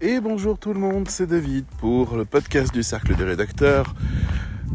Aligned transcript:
Et 0.00 0.20
bonjour 0.20 0.56
tout 0.56 0.72
le 0.72 0.78
monde, 0.78 1.08
c'est 1.08 1.26
David 1.26 1.64
pour 1.78 2.16
le 2.16 2.24
podcast 2.24 2.72
du 2.72 2.84
Cercle 2.84 3.16
des 3.16 3.24
rédacteurs. 3.24 3.96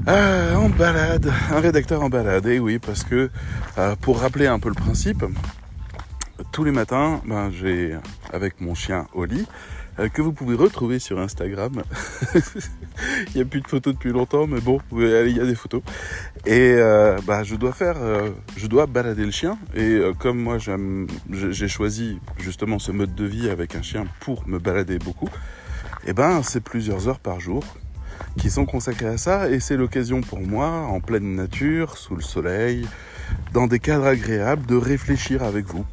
Ah, 0.06 0.60
en 0.60 0.68
balade, 0.68 1.32
un 1.50 1.62
rédacteur 1.62 2.02
en 2.02 2.10
balade, 2.10 2.46
et 2.48 2.60
oui, 2.60 2.78
parce 2.78 3.06
que 3.06 3.30
euh, 3.78 3.96
pour 4.02 4.20
rappeler 4.20 4.48
un 4.48 4.60
peu 4.60 4.68
le 4.68 4.76
principe, 4.76 5.24
tous 6.52 6.66
les 6.66 6.72
matins, 6.72 7.22
ben, 7.26 7.52
j'ai 7.52 7.96
avec 8.34 8.60
mon 8.60 8.76
chien 8.76 9.08
Oli, 9.14 9.48
que 10.14 10.22
vous 10.22 10.34
pouvez 10.34 10.56
retrouver 10.56 11.00
sur 11.00 11.20
Instagram. 11.20 11.84
il 12.36 13.36
n'y 13.36 13.42
a 13.42 13.46
plus 13.46 13.62
de 13.62 13.68
photos 13.68 13.94
depuis 13.94 14.12
longtemps, 14.12 14.48
mais 14.48 14.60
bon, 14.60 14.80
il 14.92 15.36
y 15.36 15.40
a 15.40 15.46
des 15.46 15.56
photos. 15.56 15.82
Et 16.46 16.74
euh, 16.78 17.18
bah, 17.26 17.44
je 17.44 17.56
dois 17.56 17.74
faire, 17.74 17.98
euh, 17.98 18.30
je 18.58 18.68
dois 18.68 18.86
balader 18.86 19.26
le 19.26 19.32
chien. 19.32 19.58
Et 19.76 20.00
comme 20.20 20.40
moi, 20.40 20.58
j'ai 21.30 21.68
choisi 21.68 22.20
justement 22.38 22.80
ce 22.80 22.92
mode 22.92 23.16
de 23.16 23.26
vie 23.26 23.50
avec 23.50 23.76
un 23.76 23.82
chien 23.82 24.06
pour 24.20 24.48
me 24.48 24.60
balader 24.60 25.00
beaucoup. 25.00 25.30
Et 26.06 26.10
eh 26.10 26.14
ben, 26.14 26.44
c'est 26.44 26.62
plusieurs 26.62 27.08
heures 27.08 27.20
par 27.20 27.40
jour 27.40 27.64
qui 28.38 28.50
sont 28.50 28.66
consacrées 28.66 29.08
à 29.08 29.18
ça. 29.18 29.50
Et 29.50 29.60
c'est 29.60 29.78
l'occasion 29.78 30.22
pour 30.22 30.42
moi, 30.42 30.68
en 30.68 31.00
pleine 31.00 31.36
nature, 31.36 31.98
sous 31.98 32.16
le 32.16 32.22
soleil, 32.22 32.88
dans 33.54 33.68
des 33.68 33.80
cadres 33.80 34.08
agréables, 34.08 34.66
de 34.66 34.76
réfléchir 34.76 35.44
avec 35.44 35.66
vous 35.66 35.86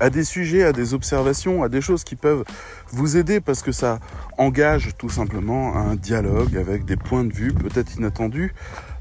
à 0.00 0.10
des 0.10 0.24
sujets, 0.24 0.62
à 0.62 0.72
des 0.72 0.94
observations, 0.94 1.62
à 1.62 1.68
des 1.68 1.80
choses 1.80 2.04
qui 2.04 2.16
peuvent 2.16 2.44
vous 2.90 3.16
aider 3.16 3.40
parce 3.40 3.62
que 3.62 3.72
ça 3.72 3.98
engage 4.38 4.90
tout 4.98 5.08
simplement 5.08 5.76
un 5.76 5.96
dialogue 5.96 6.56
avec 6.56 6.84
des 6.84 6.96
points 6.96 7.24
de 7.24 7.32
vue 7.32 7.52
peut-être 7.52 7.96
inattendus 7.96 8.54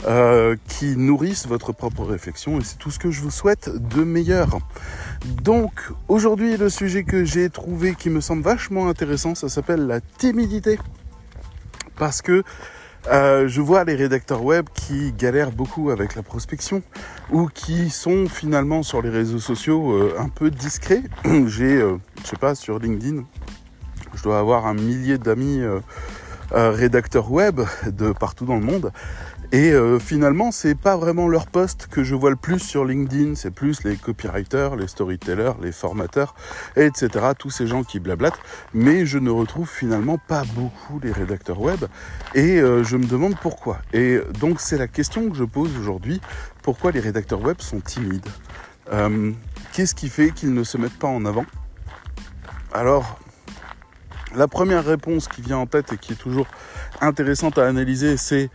euh, 0.07 0.55
qui 0.67 0.95
nourrissent 0.97 1.47
votre 1.47 1.73
propre 1.73 2.03
réflexion 2.03 2.59
et 2.59 2.63
c'est 2.63 2.77
tout 2.77 2.91
ce 2.91 2.99
que 2.99 3.11
je 3.11 3.21
vous 3.21 3.31
souhaite 3.31 3.69
de 3.69 4.03
meilleur. 4.03 4.59
Donc 5.43 5.71
aujourd'hui 6.07 6.57
le 6.57 6.69
sujet 6.69 7.03
que 7.03 7.25
j'ai 7.25 7.49
trouvé 7.49 7.95
qui 7.95 8.09
me 8.09 8.21
semble 8.21 8.43
vachement 8.43 8.87
intéressant, 8.87 9.35
ça 9.35 9.49
s'appelle 9.49 9.87
la 9.87 10.01
timidité. 10.01 10.79
Parce 11.97 12.21
que 12.21 12.43
euh, 13.07 13.47
je 13.47 13.61
vois 13.61 13.83
les 13.83 13.95
rédacteurs 13.95 14.43
web 14.43 14.65
qui 14.73 15.11
galèrent 15.11 15.51
beaucoup 15.51 15.91
avec 15.91 16.15
la 16.15 16.23
prospection 16.23 16.81
ou 17.31 17.47
qui 17.47 17.89
sont 17.89 18.27
finalement 18.27 18.81
sur 18.81 19.01
les 19.01 19.09
réseaux 19.09 19.39
sociaux 19.39 19.93
euh, 19.93 20.15
un 20.17 20.29
peu 20.29 20.49
discrets. 20.49 21.03
J'ai, 21.45 21.81
euh, 21.81 21.97
je 22.23 22.29
sais 22.29 22.37
pas, 22.37 22.55
sur 22.55 22.79
LinkedIn, 22.79 23.23
je 24.15 24.23
dois 24.23 24.39
avoir 24.39 24.65
un 24.65 24.73
millier 24.73 25.17
d'amis 25.17 25.61
rédacteurs 26.51 27.31
web 27.31 27.61
de 27.87 28.11
partout 28.11 28.45
dans 28.45 28.55
le 28.55 28.61
monde 28.61 28.91
et 29.55 29.71
euh, 29.71 29.99
finalement, 29.99 30.51
c'est 30.51 30.75
pas 30.75 30.97
vraiment 30.97 31.29
leur 31.29 31.47
poste 31.47 31.87
que 31.89 32.03
je 32.03 32.13
vois 32.13 32.29
le 32.29 32.35
plus 32.35 32.59
sur 32.59 32.83
LinkedIn, 32.83 33.35
c'est 33.35 33.51
plus 33.51 33.85
les 33.85 33.95
copywriters, 33.95 34.75
les 34.75 34.89
storytellers, 34.89 35.53
les 35.61 35.71
formateurs, 35.71 36.35
etc. 36.75 37.07
Tous 37.39 37.51
ces 37.51 37.65
gens 37.65 37.85
qui 37.85 38.01
blablatent. 38.01 38.37
Mais 38.73 39.05
je 39.05 39.17
ne 39.17 39.29
retrouve 39.29 39.69
finalement 39.69 40.17
pas 40.17 40.43
beaucoup 40.55 40.99
les 41.01 41.13
rédacteurs 41.13 41.61
web. 41.61 41.85
Et 42.33 42.59
euh, 42.59 42.83
je 42.83 42.97
me 42.97 43.05
demande 43.05 43.37
pourquoi. 43.39 43.77
Et 43.93 44.19
donc 44.41 44.59
c'est 44.59 44.77
la 44.77 44.89
question 44.89 45.29
que 45.29 45.37
je 45.37 45.45
pose 45.45 45.71
aujourd'hui. 45.77 46.19
Pourquoi 46.61 46.91
les 46.91 46.99
rédacteurs 46.99 47.39
web 47.39 47.61
sont 47.61 47.79
timides? 47.79 48.27
Euh, 48.91 49.31
Qu'est-ce 49.71 49.95
qui 49.95 50.09
fait 50.09 50.31
qu'ils 50.31 50.53
ne 50.53 50.65
se 50.65 50.77
mettent 50.77 50.99
pas 50.99 51.07
en 51.07 51.23
avant? 51.23 51.45
Alors, 52.73 53.17
la 54.35 54.49
première 54.49 54.83
réponse 54.83 55.29
qui 55.29 55.41
vient 55.41 55.59
en 55.59 55.65
tête 55.65 55.93
et 55.93 55.97
qui 55.97 56.11
est 56.11 56.17
toujours 56.17 56.47
intéressante 56.99 57.57
à 57.57 57.67
analyser, 57.67 58.17
c'est 58.17 58.49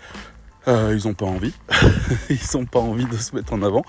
euh, 0.68 0.96
ils 0.98 1.06
n'ont 1.06 1.14
pas 1.14 1.26
envie. 1.26 1.54
ils 2.30 2.38
n'ont 2.54 2.66
pas 2.66 2.80
envie 2.80 3.06
de 3.06 3.16
se 3.16 3.34
mettre 3.34 3.52
en 3.52 3.62
avant. 3.62 3.84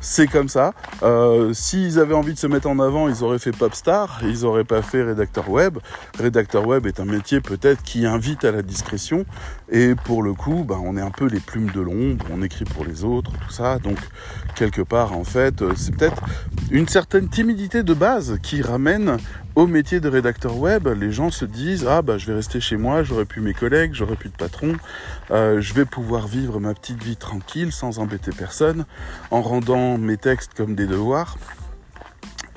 C'est 0.00 0.26
comme 0.26 0.48
ça. 0.48 0.72
Euh, 1.02 1.52
S'ils 1.52 1.98
avaient 1.98 2.14
envie 2.14 2.34
de 2.34 2.38
se 2.38 2.46
mettre 2.46 2.68
en 2.68 2.78
avant, 2.78 3.08
ils 3.08 3.24
auraient 3.24 3.38
fait 3.38 3.50
Popstar, 3.50 4.20
ils 4.22 4.42
n'auraient 4.42 4.64
pas 4.64 4.82
fait 4.82 5.02
rédacteur 5.02 5.48
web. 5.48 5.78
Rédacteur 6.18 6.66
web 6.66 6.86
est 6.86 7.00
un 7.00 7.06
métier 7.06 7.40
peut-être 7.40 7.82
qui 7.82 8.06
invite 8.06 8.44
à 8.44 8.52
la 8.52 8.62
discrétion. 8.62 9.24
Et 9.70 9.96
pour 9.96 10.22
le 10.22 10.32
coup, 10.32 10.64
ben, 10.64 10.80
on 10.84 10.96
est 10.96 11.00
un 11.00 11.10
peu 11.10 11.26
les 11.26 11.40
plumes 11.40 11.70
de 11.70 11.80
l'ombre, 11.80 12.24
on 12.30 12.40
écrit 12.42 12.64
pour 12.64 12.84
les 12.84 13.02
autres, 13.02 13.32
tout 13.32 13.50
ça. 13.50 13.78
Donc 13.78 13.98
quelque 14.54 14.82
part, 14.82 15.16
en 15.16 15.24
fait, 15.24 15.60
euh, 15.60 15.72
c'est 15.76 15.94
peut-être 15.94 16.22
une 16.70 16.86
certaine 16.86 17.28
timidité 17.28 17.82
de 17.82 17.92
base 17.94 18.38
qui 18.42 18.62
ramène 18.62 19.16
au 19.56 19.66
métier 19.66 19.98
de 20.00 20.08
rédacteur 20.08 20.56
web, 20.58 20.86
les 20.86 21.10
gens 21.10 21.30
se 21.30 21.46
disent 21.46 21.86
ah 21.88 22.02
bah 22.02 22.18
je 22.18 22.26
vais 22.26 22.34
rester 22.34 22.60
chez 22.60 22.76
moi, 22.76 23.02
j'aurai 23.02 23.24
plus 23.24 23.40
mes 23.40 23.54
collègues, 23.54 23.94
j'aurai 23.94 24.14
plus 24.14 24.28
de 24.28 24.36
patron, 24.36 24.74
euh, 25.30 25.60
je 25.62 25.72
vais 25.72 25.86
pouvoir 25.86 26.28
vivre 26.28 26.60
ma 26.60 26.74
petite 26.74 27.02
vie 27.02 27.16
tranquille 27.16 27.72
sans 27.72 27.98
embêter 27.98 28.32
personne, 28.32 28.84
en 29.30 29.40
rendant 29.40 29.98
mes 29.98 30.18
textes 30.18 30.52
comme 30.54 30.74
des 30.74 30.86
devoirs. 30.86 31.38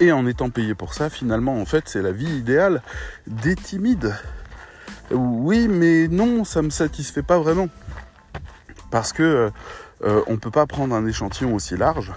Et 0.01 0.11
en 0.11 0.25
étant 0.27 0.49
payé 0.49 0.75
pour 0.75 0.93
ça, 0.93 1.09
finalement, 1.09 1.59
en 1.59 1.65
fait, 1.65 1.83
c'est 1.87 2.01
la 2.01 2.13
vie 2.13 2.37
idéale 2.37 2.81
des 3.27 3.55
timides. 3.55 4.13
Oui, 5.11 5.67
mais 5.67 6.07
non, 6.07 6.43
ça 6.43 6.61
me 6.61 6.69
satisfait 6.69 7.23
pas 7.23 7.39
vraiment. 7.39 7.69
Parce 8.91 9.13
que 9.13 9.51
euh, 10.03 10.21
on 10.27 10.37
peut 10.37 10.51
pas 10.51 10.65
prendre 10.65 10.95
un 10.95 11.05
échantillon 11.05 11.53
aussi 11.53 11.77
large 11.77 12.11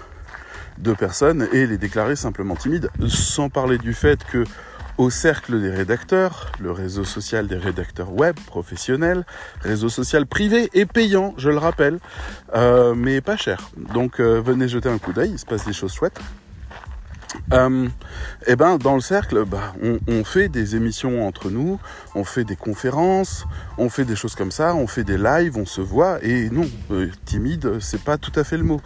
de 0.77 0.93
personnes 0.93 1.47
et 1.51 1.67
les 1.67 1.77
déclarer 1.77 2.15
simplement 2.15 2.55
timides, 2.55 2.89
sans 3.07 3.49
parler 3.49 3.77
du 3.77 3.93
fait 3.93 4.23
que 4.23 4.43
au 4.97 5.09
cercle 5.09 5.59
des 5.59 5.69
rédacteurs, 5.69 6.51
le 6.59 6.71
réseau 6.71 7.03
social 7.03 7.47
des 7.47 7.57
rédacteurs 7.57 8.13
web 8.13 8.35
professionnels, 8.45 9.25
réseau 9.61 9.89
social 9.89 10.25
privé 10.27 10.69
et 10.73 10.85
payant, 10.85 11.33
je 11.37 11.49
le 11.49 11.57
rappelle, 11.57 11.99
euh, 12.55 12.93
mais 12.95 13.21
pas 13.21 13.37
cher. 13.37 13.71
Donc 13.75 14.19
euh, 14.19 14.39
venez 14.39 14.67
jeter 14.67 14.89
un 14.89 14.99
coup 14.99 15.13
d'œil, 15.13 15.31
il 15.31 15.39
se 15.39 15.45
passe 15.45 15.65
des 15.65 15.73
choses 15.73 15.93
chouettes. 15.93 16.19
Euh, 17.51 17.87
et 18.45 18.51
eh 18.51 18.55
ben 18.55 18.77
dans 18.77 18.95
le 18.95 19.01
cercle, 19.01 19.45
bah, 19.45 19.73
on, 19.81 19.99
on, 20.07 20.23
fait 20.23 20.49
des 20.49 20.75
émissions 20.75 21.27
entre 21.27 21.49
nous, 21.49 21.79
on 22.15 22.23
fait 22.23 22.43
des 22.43 22.55
conférences, 22.55 23.45
on 23.77 23.89
fait 23.89 24.05
des 24.05 24.15
choses 24.15 24.35
comme 24.35 24.51
ça, 24.51 24.75
on 24.75 24.87
fait 24.87 25.03
des 25.03 25.17
lives, 25.17 25.57
on 25.57 25.65
se 25.65 25.81
voit 25.81 26.23
et 26.23 26.49
non, 26.49 26.69
euh, 26.91 27.09
timide, 27.25 27.79
c'est 27.79 28.01
pas 28.01 28.17
tout 28.17 28.31
à 28.35 28.43
fait 28.43 28.57
le 28.57 28.63
mot. 28.63 28.81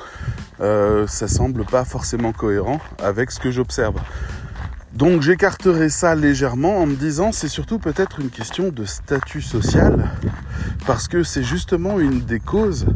Euh, 0.59 1.07
ça 1.07 1.27
semble 1.27 1.65
pas 1.65 1.85
forcément 1.85 2.33
cohérent 2.33 2.79
avec 2.99 3.31
ce 3.31 3.39
que 3.39 3.51
j'observe. 3.51 3.95
Donc 4.93 5.21
j'écarterai 5.21 5.89
ça 5.89 6.15
légèrement 6.15 6.79
en 6.79 6.87
me 6.87 6.95
disant 6.95 7.31
c'est 7.31 7.49
surtout 7.49 7.77
peut-être 7.77 8.19
une 8.19 8.31
question 8.31 8.69
de 8.69 8.83
statut 8.83 9.43
social 9.43 10.09
parce 10.87 11.07
que 11.07 11.21
c'est 11.21 11.43
justement 11.43 11.99
une 11.99 12.21
des 12.21 12.39
causes 12.39 12.87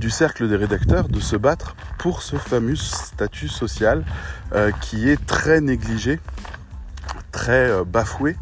du 0.00 0.10
cercle 0.10 0.48
des 0.48 0.56
rédacteurs 0.56 1.08
de 1.08 1.20
se 1.20 1.36
battre 1.36 1.76
pour 1.98 2.22
ce 2.22 2.36
fameux 2.36 2.74
statut 2.74 3.48
social 3.48 4.02
euh, 4.54 4.72
qui 4.80 5.08
est 5.08 5.24
très 5.26 5.60
négligé, 5.60 6.18
très 7.30 7.70
euh, 7.70 7.84
bafoué 7.84 8.36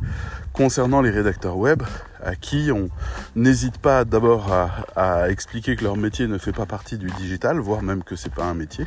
concernant 0.53 1.03
les 1.03 1.11
rédacteurs 1.11 1.57
web 1.57 1.83
à 2.25 2.37
qui 2.37 2.71
on 2.73 2.89
n'hésite 3.37 3.79
pas 3.79 4.05
d'abord 4.05 4.53
à, 4.97 5.31
expliquer 5.31 5.77
que 5.77 5.85
leur 5.85 5.97
métier 5.97 6.27
ne 6.27 6.39
fait 6.39 6.53
pas 6.53 6.67
partie 6.67 6.97
du 6.97 7.11
digital, 7.11 7.59
voire 7.59 7.83
même 7.83 8.03
que 8.03 8.17
c'est 8.17 8.33
pas 8.33 8.45
un 8.45 8.55
métier, 8.55 8.87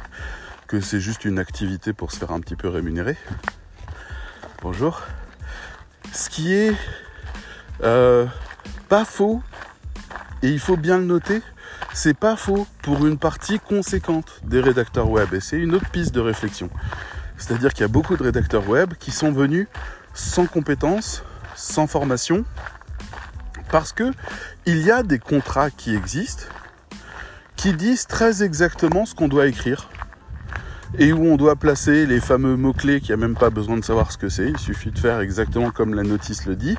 que 0.68 0.82
c'est 0.82 1.00
juste 1.00 1.26
une 1.26 1.40
activité 1.40 1.94
pour 1.94 2.12
se 2.12 2.18
faire 2.18 2.32
un 2.32 2.40
petit 2.40 2.56
peu 2.56 2.68
rémunérer 2.68 3.18
bonjour. 4.62 5.02
Ce 6.14 6.30
qui 6.30 6.54
est 6.54 6.74
euh, 7.84 8.26
pas 8.90 9.06
faux, 9.06 9.42
et 10.44 10.50
il 10.50 10.60
faut 10.60 10.78
bien 10.78 10.98
le 10.98 11.06
noter, 11.06 11.42
c'est 11.94 12.14
pas 12.14 12.36
faux 12.36 12.68
pour 12.82 13.06
une 13.06 13.18
partie 13.18 13.60
conséquente 13.60 14.40
des 14.44 14.62
rédacteurs 14.62 15.10
web. 15.10 15.34
Et 15.34 15.40
c'est 15.40 15.58
une 15.58 15.76
autre 15.76 15.90
piste 15.90 16.14
de 16.14 16.22
réflexion. 16.22 16.70
C'est-à-dire 17.38 17.74
qu'il 17.74 17.82
y 17.82 17.86
a 17.86 17.90
beaucoup 17.90 18.16
de 18.16 18.24
rédacteurs 18.24 18.68
web 18.68 18.94
qui 19.00 19.12
sont 19.12 19.32
venus 19.32 19.68
sans 20.14 20.46
compétences, 20.46 21.24
sans 21.56 21.88
formation, 21.88 22.46
parce 23.70 23.94
que 23.94 24.12
il 24.66 24.80
y 24.80 24.92
a 24.92 25.04
des 25.04 25.20
contrats 25.20 25.72
qui 25.72 25.96
existent 25.96 26.44
qui 27.56 27.74
disent 27.74 28.08
très 28.08 28.44
exactement 28.44 29.06
ce 29.06 29.14
qu'on 29.14 29.28
doit 29.28 29.48
écrire 29.48 29.90
et 30.98 31.14
où 31.14 31.26
on 31.26 31.38
doit 31.38 31.56
placer 31.56 32.06
les 32.06 32.20
fameux 32.20 32.58
mots-clés 32.58 33.00
qui 33.00 33.14
a 33.14 33.18
même 33.18 33.36
pas 33.36 33.50
besoin 33.50 33.78
de 33.78 33.84
savoir 33.84 34.12
ce 34.12 34.18
que 34.18 34.30
c'est, 34.30 34.50
il 34.50 34.58
suffit 34.58 34.92
de 34.92 35.00
faire 35.00 35.20
exactement 35.22 35.72
comme 35.72 35.94
la 35.94 36.04
notice 36.04 36.46
le 36.46 36.56
dit. 36.56 36.76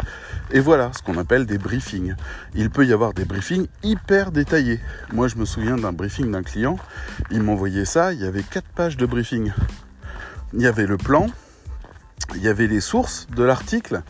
Et 0.51 0.61
voilà, 0.61 0.91
ce 0.93 1.03
qu'on 1.03 1.17
appelle 1.17 1.47
des 1.47 1.59
briefings. 1.59 2.15
Il 2.55 2.71
peut 2.71 2.85
y 2.85 2.93
avoir 2.93 3.15
des 3.15 3.25
briefings 3.25 3.67
hyper 3.83 4.31
détaillés. 4.31 4.81
Moi, 5.13 5.29
je 5.29 5.37
me 5.37 5.45
souviens 5.45 5.77
d'un 5.77 5.93
briefing 5.93 6.31
d'un 6.31 6.43
client, 6.43 6.77
il 7.31 7.43
m'envoyait 7.43 7.87
ça, 7.87 8.13
il 8.13 8.21
y 8.21 8.27
avait 8.27 8.43
quatre 8.43 8.69
pages 8.69 8.97
de 8.97 9.07
briefing. 9.07 9.53
Il 10.53 10.61
y 10.61 10.67
avait 10.67 10.87
le 10.87 10.99
plan, 10.99 11.27
il 12.35 12.43
y 12.43 12.49
avait 12.49 12.67
les 12.67 12.81
sources 12.81 13.27
de 13.35 13.43
l'article, 13.43 14.03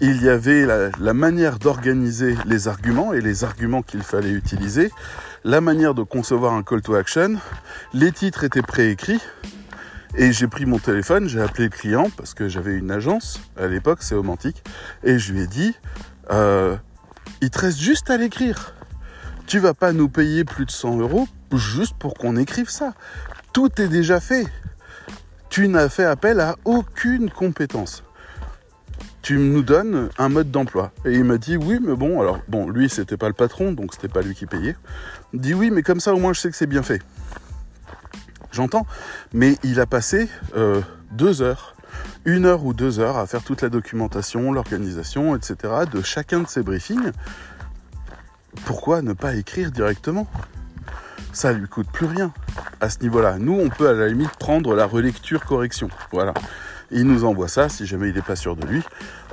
il 0.00 0.22
y 0.22 0.30
avait 0.30 0.66
la 0.66 1.14
manière 1.14 1.58
d'organiser 1.58 2.36
les 2.46 2.68
arguments 2.68 3.12
et 3.12 3.20
les 3.20 3.44
arguments 3.44 3.82
qu'il 3.82 4.02
fallait 4.02 4.32
utiliser, 4.32 4.90
la 5.44 5.60
manière 5.60 5.94
de 5.94 6.02
concevoir 6.02 6.52
un 6.54 6.62
call 6.62 6.82
to 6.82 6.94
action. 6.94 7.36
Les 7.92 8.12
titres 8.12 8.44
étaient 8.44 8.62
préécrits. 8.62 9.20
Et 10.14 10.32
j'ai 10.32 10.46
pris 10.46 10.66
mon 10.66 10.78
téléphone, 10.78 11.26
j'ai 11.26 11.40
appelé 11.40 11.64
le 11.64 11.70
client 11.70 12.10
parce 12.14 12.34
que 12.34 12.46
j'avais 12.46 12.74
une 12.74 12.90
agence 12.90 13.40
à 13.56 13.66
l'époque, 13.66 14.02
c'est 14.02 14.14
Romantique, 14.14 14.62
et 15.04 15.18
je 15.18 15.32
lui 15.32 15.40
ai 15.40 15.46
dit 15.46 15.74
euh, 16.30 16.76
il 17.40 17.48
te 17.48 17.58
reste 17.58 17.78
juste 17.78 18.10
à 18.10 18.18
l'écrire. 18.18 18.74
Tu 19.46 19.58
vas 19.58 19.72
pas 19.72 19.92
nous 19.92 20.10
payer 20.10 20.44
plus 20.44 20.66
de 20.66 20.70
100 20.70 20.98
euros 20.98 21.26
juste 21.54 21.94
pour 21.98 22.12
qu'on 22.12 22.36
écrive 22.36 22.68
ça. 22.68 22.92
Tout 23.54 23.80
est 23.80 23.88
déjà 23.88 24.20
fait. 24.20 24.46
Tu 25.48 25.66
n'as 25.68 25.88
fait 25.88 26.04
appel 26.04 26.40
à 26.40 26.56
aucune 26.64 27.30
compétence. 27.30 28.04
tu 29.22 29.38
nous 29.38 29.62
donnes 29.62 30.10
un 30.18 30.28
mode 30.28 30.50
d'emploi. 30.50 30.92
Et 31.04 31.14
il 31.14 31.24
m'a 31.24 31.38
dit 31.38 31.56
oui, 31.56 31.78
mais 31.80 31.94
bon, 31.94 32.20
alors 32.20 32.40
bon, 32.48 32.68
lui 32.68 32.88
c'était 32.88 33.16
pas 33.16 33.28
le 33.28 33.34
patron, 33.34 33.72
donc 33.72 33.94
c'était 33.94 34.08
pas 34.08 34.20
lui 34.20 34.34
qui 34.34 34.46
payait. 34.46 34.76
Dit 35.32 35.54
oui, 35.54 35.70
mais 35.70 35.82
comme 35.82 36.00
ça 36.00 36.14
au 36.14 36.18
moins 36.18 36.32
je 36.32 36.40
sais 36.40 36.50
que 36.50 36.56
c'est 36.56 36.66
bien 36.66 36.82
fait. 36.82 37.02
J'entends, 38.52 38.86
mais 39.32 39.56
il 39.62 39.80
a 39.80 39.86
passé 39.86 40.28
euh, 40.56 40.82
deux 41.12 41.40
heures, 41.40 41.74
une 42.26 42.44
heure 42.44 42.64
ou 42.64 42.74
deux 42.74 43.00
heures 43.00 43.16
à 43.16 43.26
faire 43.26 43.42
toute 43.42 43.62
la 43.62 43.70
documentation, 43.70 44.52
l'organisation, 44.52 45.34
etc. 45.34 45.56
de 45.90 46.02
chacun 46.02 46.40
de 46.40 46.48
ces 46.48 46.62
briefings. 46.62 47.12
Pourquoi 48.66 49.00
ne 49.00 49.14
pas 49.14 49.34
écrire 49.34 49.70
directement? 49.70 50.26
Ça 51.32 51.52
lui 51.52 51.66
coûte 51.66 51.88
plus 51.90 52.04
rien 52.04 52.30
à 52.82 52.90
ce 52.90 52.98
niveau-là. 53.00 53.38
Nous, 53.38 53.58
on 53.58 53.70
peut 53.70 53.88
à 53.88 53.94
la 53.94 54.08
limite 54.08 54.36
prendre 54.38 54.74
la 54.74 54.84
relecture 54.84 55.44
correction. 55.46 55.88
Voilà. 56.12 56.34
Il 56.90 57.06
nous 57.06 57.24
envoie 57.24 57.48
ça, 57.48 57.70
si 57.70 57.86
jamais 57.86 58.10
il 58.10 58.14
n'est 58.14 58.22
pas 58.22 58.36
sûr 58.36 58.54
de 58.54 58.66
lui. 58.66 58.82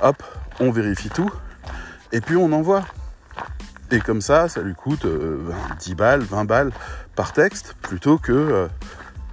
Hop, 0.02 0.22
on 0.60 0.70
vérifie 0.70 1.10
tout. 1.10 1.30
Et 2.12 2.22
puis 2.22 2.36
on 2.36 2.50
envoie. 2.52 2.86
Et 3.90 4.00
comme 4.00 4.20
ça, 4.20 4.48
ça 4.48 4.62
lui 4.62 4.74
coûte 4.74 5.04
10 5.04 5.06
euh, 5.06 5.94
balles, 5.96 6.20
20 6.20 6.44
balles 6.44 6.72
par 7.16 7.32
texte, 7.32 7.74
plutôt 7.82 8.18
que 8.18 8.32
euh, 8.32 8.68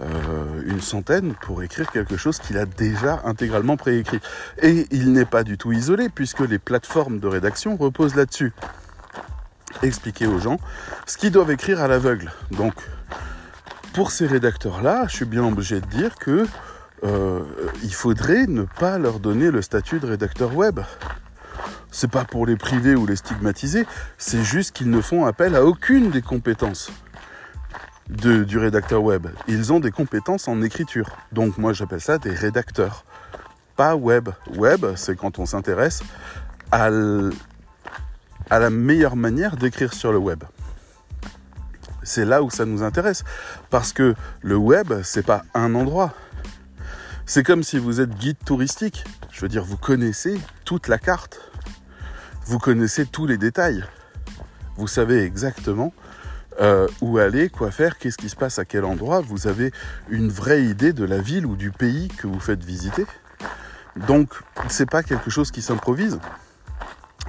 euh, 0.01 0.61
une 0.65 0.81
centaine 0.81 1.35
pour 1.41 1.61
écrire 1.61 1.91
quelque 1.91 2.17
chose 2.17 2.39
qu'il 2.39 2.57
a 2.57 2.65
déjà 2.65 3.21
intégralement 3.25 3.77
préécrit. 3.77 4.19
Et 4.61 4.87
il 4.89 5.13
n'est 5.13 5.25
pas 5.25 5.43
du 5.43 5.57
tout 5.57 5.71
isolé, 5.71 6.09
puisque 6.09 6.39
les 6.39 6.57
plateformes 6.57 7.19
de 7.19 7.27
rédaction 7.27 7.75
reposent 7.77 8.15
là-dessus. 8.15 8.51
Expliquer 9.83 10.25
aux 10.25 10.39
gens 10.39 10.59
ce 11.05 11.17
qu'ils 11.17 11.31
doivent 11.31 11.51
écrire 11.51 11.81
à 11.81 11.87
l'aveugle. 11.87 12.31
Donc, 12.49 12.73
pour 13.93 14.11
ces 14.11 14.25
rédacteurs-là, 14.25 15.05
je 15.07 15.15
suis 15.17 15.25
bien 15.25 15.43
obligé 15.43 15.81
de 15.81 15.85
dire 15.85 16.15
que 16.15 16.47
il 17.83 17.93
faudrait 17.93 18.47
ne 18.47 18.63
pas 18.63 18.97
leur 18.97 19.19
donner 19.19 19.51
le 19.51 19.61
statut 19.61 19.99
de 19.99 20.07
rédacteur 20.07 20.55
web. 20.55 20.79
C'est 21.97 22.11
pas 22.11 22.25
pour 22.25 22.45
les 22.45 22.57
priver 22.57 22.93
ou 22.93 23.07
les 23.07 23.15
stigmatiser, 23.15 23.87
c'est 24.19 24.43
juste 24.43 24.71
qu'ils 24.75 24.91
ne 24.91 25.01
font 25.01 25.25
appel 25.25 25.55
à 25.55 25.65
aucune 25.65 26.11
des 26.11 26.21
compétences 26.21 26.91
du 28.07 28.59
rédacteur 28.59 29.01
web. 29.01 29.25
Ils 29.47 29.73
ont 29.73 29.79
des 29.79 29.89
compétences 29.89 30.47
en 30.47 30.61
écriture. 30.61 31.17
Donc 31.31 31.57
moi 31.57 31.73
j'appelle 31.73 31.99
ça 31.99 32.19
des 32.19 32.29
rédacteurs. 32.29 33.03
Pas 33.75 33.95
web. 33.95 34.29
Web, 34.57 34.85
c'est 34.95 35.15
quand 35.15 35.39
on 35.39 35.47
s'intéresse 35.47 36.03
à, 36.71 36.91
à 38.51 38.59
la 38.59 38.69
meilleure 38.69 39.15
manière 39.15 39.57
d'écrire 39.57 39.91
sur 39.91 40.11
le 40.11 40.19
web. 40.19 40.43
C'est 42.03 42.25
là 42.25 42.43
où 42.43 42.51
ça 42.51 42.65
nous 42.65 42.83
intéresse. 42.83 43.23
Parce 43.71 43.91
que 43.91 44.13
le 44.43 44.55
web, 44.55 44.93
c'est 45.01 45.25
pas 45.25 45.41
un 45.55 45.73
endroit. 45.73 46.13
C'est 47.25 47.41
comme 47.41 47.63
si 47.63 47.79
vous 47.79 48.01
êtes 48.01 48.11
guide 48.11 48.37
touristique. 48.45 49.03
Je 49.31 49.41
veux 49.41 49.49
dire, 49.49 49.63
vous 49.63 49.77
connaissez 49.77 50.39
toute 50.63 50.89
la 50.89 50.99
carte. 50.99 51.41
Vous 52.47 52.59
connaissez 52.59 53.05
tous 53.05 53.27
les 53.27 53.37
détails. 53.37 53.83
Vous 54.77 54.87
savez 54.87 55.21
exactement 55.21 55.93
euh, 56.61 56.87
où 57.01 57.17
aller, 57.17 57.49
quoi 57.49 57.71
faire, 57.71 57.97
qu'est-ce 57.97 58.17
qui 58.17 58.29
se 58.29 58.37
passe 58.37 58.57
à 58.57 58.63
quel 58.63 58.85
endroit. 58.85 59.19
Vous 59.19 59.47
avez 59.47 59.73
une 60.07 60.29
vraie 60.29 60.63
idée 60.63 60.93
de 60.93 61.03
la 61.03 61.19
ville 61.19 61.45
ou 61.45 61.57
du 61.57 61.71
pays 61.71 62.07
que 62.07 62.25
vous 62.25 62.39
faites 62.39 62.63
visiter. 62.63 63.05
Donc, 63.97 64.29
c'est 64.69 64.89
pas 64.89 65.03
quelque 65.03 65.29
chose 65.29 65.51
qui 65.51 65.61
s'improvise. 65.61 66.19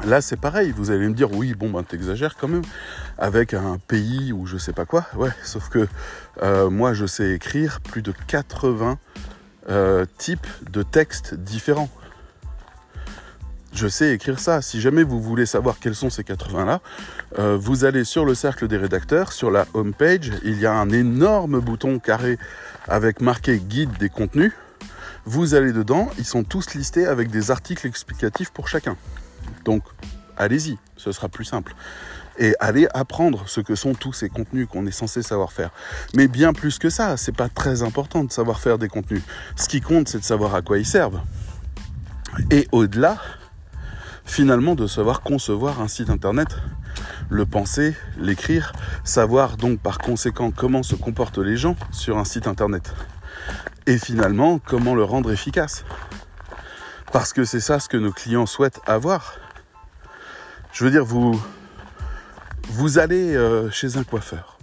Là, 0.05 0.21
c'est 0.21 0.37
pareil. 0.37 0.71
Vous 0.71 0.93
allez 0.93 1.09
me 1.09 1.15
dire, 1.15 1.33
oui, 1.33 1.53
bon, 1.53 1.71
ben, 1.71 1.83
t'exagères 1.83 2.37
quand 2.37 2.47
même. 2.47 2.63
Avec 3.19 3.55
un 3.55 3.79
pays 3.89 4.33
ou 4.33 4.47
je 4.47 4.57
sais 4.57 4.73
pas 4.73 4.85
quoi. 4.85 5.05
Ouais, 5.17 5.33
sauf 5.43 5.69
que 5.69 5.89
euh, 6.45 6.71
moi, 6.71 6.95
je 6.95 7.07
sais 7.07 7.33
écrire 7.33 7.81
plus 7.81 8.03
de 8.03 8.13
80 8.29 8.99
euh, 9.69 10.07
types 10.17 10.47
de 10.71 10.85
textes 10.85 11.35
différents. 11.35 11.91
Je 13.81 13.87
sais 13.87 14.13
écrire 14.13 14.41
ça. 14.41 14.61
Si 14.61 14.81
jamais 14.81 15.05
vous 15.05 15.23
voulez 15.23 15.47
savoir 15.47 15.79
quels 15.79 15.95
sont 15.95 16.11
ces 16.11 16.25
80-là, 16.25 16.81
euh, 17.39 17.57
vous 17.57 17.85
allez 17.85 18.03
sur 18.03 18.25
le 18.25 18.35
cercle 18.35 18.67
des 18.67 18.77
rédacteurs, 18.77 19.33
sur 19.33 19.53
la 19.53 19.69
home 19.73 19.95
page, 19.95 20.33
il 20.43 20.59
y 20.59 20.67
a 20.67 20.73
un 20.73 20.91
énorme 20.91 21.61
bouton 21.61 22.01
carré 22.01 22.39
avec 22.89 23.21
marqué 23.21 23.61
guide 23.61 23.97
des 24.01 24.09
contenus. 24.09 24.53
Vous 25.27 25.55
allez 25.55 25.73
dedans, 25.73 26.11
ils 26.19 26.25
sont 26.25 26.43
tous 26.43 26.75
listés 26.75 27.07
avec 27.07 27.31
des 27.31 27.53
articles 27.53 27.87
explicatifs 27.87 28.51
pour 28.51 28.67
chacun. 28.67 28.97
Donc, 29.65 29.85
allez-y, 30.37 30.77
ce 30.97 31.13
sera 31.13 31.29
plus 31.29 31.45
simple 31.45 31.73
et 32.37 32.57
aller 32.59 32.89
apprendre 32.95 33.45
ce 33.47 33.61
que 33.61 33.77
sont 33.77 33.95
tous 33.95 34.13
ces 34.13 34.29
contenus 34.29 34.67
qu'on 34.69 34.89
est 34.89 34.93
censé 34.93 35.23
savoir 35.23 35.53
faire. 35.53 35.71
Mais 36.17 36.27
bien 36.27 36.53
plus 36.53 36.81
que 36.81 36.91
ça, 36.91 37.17
c'est 37.17 37.37
pas 37.37 37.49
très 37.49 37.83
important 37.83 38.25
de 38.25 38.33
savoir 38.33 38.59
faire 38.59 38.77
des 38.77 38.89
contenus. 38.89 39.23
Ce 39.55 39.69
qui 39.69 39.81
compte, 39.81 40.09
c'est 40.09 40.19
de 40.19 40.25
savoir 40.25 40.57
à 40.57 40.63
quoi 40.63 40.79
ils 40.79 40.87
servent. 40.87 41.21
Et 42.51 42.67
au-delà, 42.73 43.19
finalement, 44.29 44.75
de 44.75 44.87
savoir 44.87 45.23
concevoir 45.23 45.81
un 45.81 45.89
site 45.89 46.11
internet, 46.11 46.49
le 47.31 47.47
penser, 47.47 47.97
l'écrire, 48.19 48.73
savoir 49.03 49.57
donc 49.57 49.81
par 49.81 49.99
conséquent 49.99 50.53
comment 50.53 50.83
se 50.83 50.95
comportent 50.95 51.39
les 51.39 51.57
gens 51.57 51.77
sur 51.91 52.19
un 52.19 52.25
site 52.25 52.47
internet. 52.47 52.95
Et 53.87 53.99
finalement, 53.99 54.61
comment 54.65 54.95
le 54.95 55.03
rendre 55.03 55.33
efficace. 55.33 55.85
Parce 57.11 57.33
que 57.33 57.45
c'est 57.45 57.61
ça 57.61 57.81
ce 57.81 57.89
que 57.89 57.97
nos 57.97 58.13
clients 58.13 58.47
souhaitent 58.47 58.81
avoir. 58.87 59.37
Je 60.73 60.85
veux 60.85 60.91
dire, 60.91 61.07
vous, 61.07 61.41
vous 62.69 62.99
allez 62.99 63.35
euh, 63.35 63.71
chez 63.71 63.97
un 63.97 64.05
coiffeur. 64.05 64.59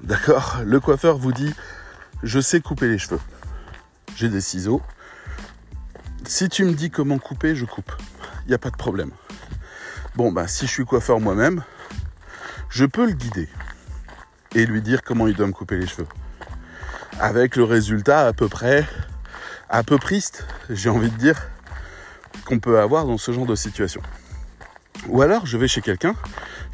D'accord? 0.00 0.60
Le 0.64 0.80
coiffeur 0.80 1.18
vous 1.18 1.32
dit 1.32 1.52
Je 2.22 2.40
sais 2.40 2.60
couper 2.60 2.88
les 2.88 2.98
cheveux. 2.98 3.20
J'ai 4.16 4.30
des 4.30 4.40
ciseaux. 4.40 4.80
Si 6.24 6.48
tu 6.48 6.64
me 6.64 6.72
dis 6.72 6.90
comment 6.90 7.18
couper, 7.18 7.54
je 7.54 7.66
coupe. 7.66 7.92
Il 8.44 8.48
n'y 8.48 8.54
a 8.54 8.58
pas 8.58 8.70
de 8.70 8.76
problème. 8.76 9.10
Bon, 10.16 10.32
bah, 10.32 10.48
si 10.48 10.66
je 10.66 10.70
suis 10.70 10.84
coiffeur 10.84 11.20
moi-même, 11.20 11.62
je 12.68 12.84
peux 12.84 13.06
le 13.06 13.12
guider 13.12 13.48
et 14.54 14.66
lui 14.66 14.82
dire 14.82 15.02
comment 15.02 15.26
il 15.26 15.34
doit 15.34 15.46
me 15.46 15.52
couper 15.52 15.76
les 15.76 15.86
cheveux. 15.86 16.08
Avec 17.20 17.56
le 17.56 17.64
résultat 17.64 18.26
à 18.26 18.32
peu 18.32 18.48
près, 18.48 18.86
à 19.68 19.82
peu 19.82 19.98
priste, 19.98 20.46
j'ai 20.68 20.88
envie 20.88 21.10
de 21.10 21.16
dire, 21.16 21.36
qu'on 22.44 22.58
peut 22.58 22.80
avoir 22.80 23.06
dans 23.06 23.18
ce 23.18 23.32
genre 23.32 23.46
de 23.46 23.54
situation. 23.54 24.02
Ou 25.06 25.22
alors, 25.22 25.46
je 25.46 25.56
vais 25.56 25.68
chez 25.68 25.80
quelqu'un 25.80 26.14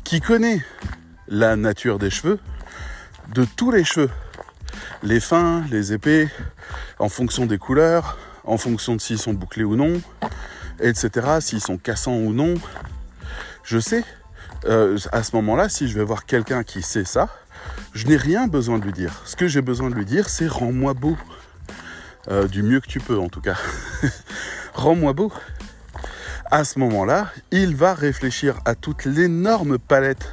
qui 0.04 0.20
connaît 0.20 0.64
la 1.28 1.56
nature 1.56 1.98
des 1.98 2.10
cheveux, 2.10 2.38
de 3.34 3.44
tous 3.44 3.70
les 3.70 3.84
cheveux, 3.84 4.10
les 5.02 5.20
fins, 5.20 5.64
les 5.70 5.92
épais, 5.92 6.28
en 6.98 7.08
fonction 7.08 7.46
des 7.46 7.58
couleurs, 7.58 8.18
en 8.44 8.56
fonction 8.56 8.94
de 8.94 9.00
s'ils 9.00 9.18
sont 9.18 9.34
bouclés 9.34 9.64
ou 9.64 9.76
non, 9.76 10.00
etc., 10.80 11.38
s'ils 11.40 11.60
sont 11.60 11.78
cassants 11.78 12.16
ou 12.16 12.32
non. 12.32 12.54
Je 13.62 13.78
sais, 13.78 14.04
euh, 14.66 14.98
à 15.12 15.22
ce 15.22 15.34
moment-là, 15.36 15.68
si 15.68 15.88
je 15.88 15.98
vais 15.98 16.04
voir 16.04 16.26
quelqu'un 16.26 16.62
qui 16.62 16.82
sait 16.82 17.04
ça, 17.04 17.28
je 17.92 18.06
n'ai 18.06 18.16
rien 18.16 18.46
besoin 18.46 18.78
de 18.78 18.84
lui 18.84 18.92
dire. 18.92 19.22
Ce 19.24 19.36
que 19.36 19.48
j'ai 19.48 19.62
besoin 19.62 19.90
de 19.90 19.94
lui 19.94 20.04
dire, 20.04 20.28
c'est 20.28 20.48
rends-moi 20.48 20.94
beau. 20.94 21.16
Euh, 22.28 22.48
du 22.48 22.62
mieux 22.62 22.80
que 22.80 22.88
tu 22.88 22.98
peux, 22.98 23.18
en 23.18 23.28
tout 23.28 23.40
cas. 23.40 23.56
rends-moi 24.74 25.12
beau 25.12 25.32
à 26.50 26.64
ce 26.64 26.78
moment-là, 26.78 27.32
il 27.50 27.74
va 27.74 27.94
réfléchir 27.94 28.60
à 28.64 28.74
toute 28.74 29.04
l'énorme 29.04 29.78
palette 29.78 30.32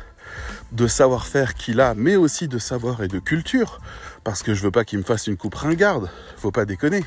de 0.71 0.87
savoir-faire 0.87 1.53
qu'il 1.53 1.81
a, 1.81 1.93
mais 1.95 2.15
aussi 2.15 2.47
de 2.47 2.57
savoir 2.57 3.03
et 3.03 3.07
de 3.07 3.19
culture, 3.19 3.79
parce 4.23 4.43
que 4.43 4.53
je 4.53 4.63
veux 4.63 4.71
pas 4.71 4.85
qu'il 4.85 4.99
me 4.99 5.03
fasse 5.03 5.27
une 5.27 5.37
coupe 5.37 5.55
ringarde, 5.55 6.09
faut 6.37 6.51
pas 6.51 6.65
déconner. 6.65 7.03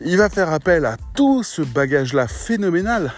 Il 0.00 0.16
va 0.18 0.28
faire 0.28 0.52
appel 0.52 0.84
à 0.86 0.96
tout 1.14 1.42
ce 1.42 1.62
bagage-là 1.62 2.26
phénoménal 2.26 3.12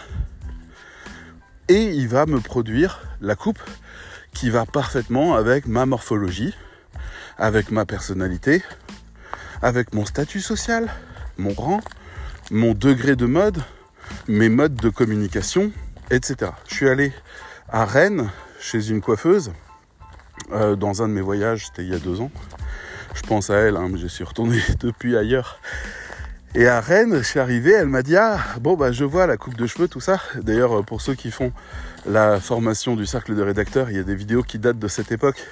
et 1.69 1.85
il 1.85 2.09
va 2.09 2.27
me 2.27 2.41
produire 2.41 3.01
la 3.21 3.35
coupe 3.35 3.61
qui 4.35 4.51
va 4.51 4.67
parfaitement 4.67 5.35
avec 5.35 5.67
ma 5.67 5.87
morphologie, 5.87 6.55
avec 7.39 7.71
ma 7.71 7.87
personnalité, 7.87 8.63
avec 9.63 9.95
mon 9.95 10.05
statut 10.05 10.41
social, 10.41 10.89
mon 11.39 11.55
rang, 11.55 11.81
mon 12.51 12.75
degré 12.75 13.17
de 13.17 13.27
mode, 13.27 13.63
mes 14.29 14.51
modes 14.51 14.75
de 14.75 14.91
communication, 14.91 15.73
etc. 16.11 16.53
Je 16.69 16.75
suis 16.75 16.89
allé 16.89 17.13
à 17.69 17.85
Rennes 17.85 18.31
chez 18.61 18.91
une 18.91 19.01
coiffeuse 19.01 19.53
euh, 20.53 20.77
dans 20.77 21.03
un 21.03 21.09
de 21.09 21.15
mes 21.15 21.21
voyages, 21.23 21.67
c'était 21.67 21.83
il 21.83 21.91
y 21.91 21.95
a 21.95 21.99
deux 21.99 22.21
ans. 22.21 22.31
Je 23.15 23.23
pense 23.23 23.51
à 23.51 23.57
elle, 23.57 23.77
hein, 23.77 23.89
mais 23.91 23.99
je 23.99 24.07
suis 24.07 24.25
retourné 24.25 24.61
depuis 24.81 25.17
ailleurs. 25.17 25.59
Et 26.55 26.69
à 26.69 26.81
Rennes, 26.81 27.19
je 27.19 27.23
suis 27.23 27.41
arrivé, 27.41 27.73
elle 27.73 27.89
m'a 27.89 28.03
dit 28.03 28.17
Ah, 28.17 28.39
bon, 28.61 28.77
bah, 28.77 28.93
je 28.93 29.05
vois 29.05 29.27
la 29.27 29.37
coupe 29.37 29.57
de 29.57 29.67
cheveux, 29.67 29.89
tout 29.89 30.01
ça. 30.01 30.21
D'ailleurs, 30.37 30.85
pour 30.85 31.01
ceux 31.01 31.15
qui 31.15 31.31
font 31.31 31.53
la 32.07 32.41
formation 32.41 32.97
du 32.97 33.05
cercle 33.05 33.35
de 33.35 33.43
rédacteurs, 33.43 33.91
il 33.91 33.97
y 33.97 34.01
a 34.01 34.05
des 34.05 34.15
vidéos 34.15 34.43
qui 34.43 34.59
datent 34.59 34.79
de 34.79 34.89
cette 34.89 35.13
époque. 35.13 35.43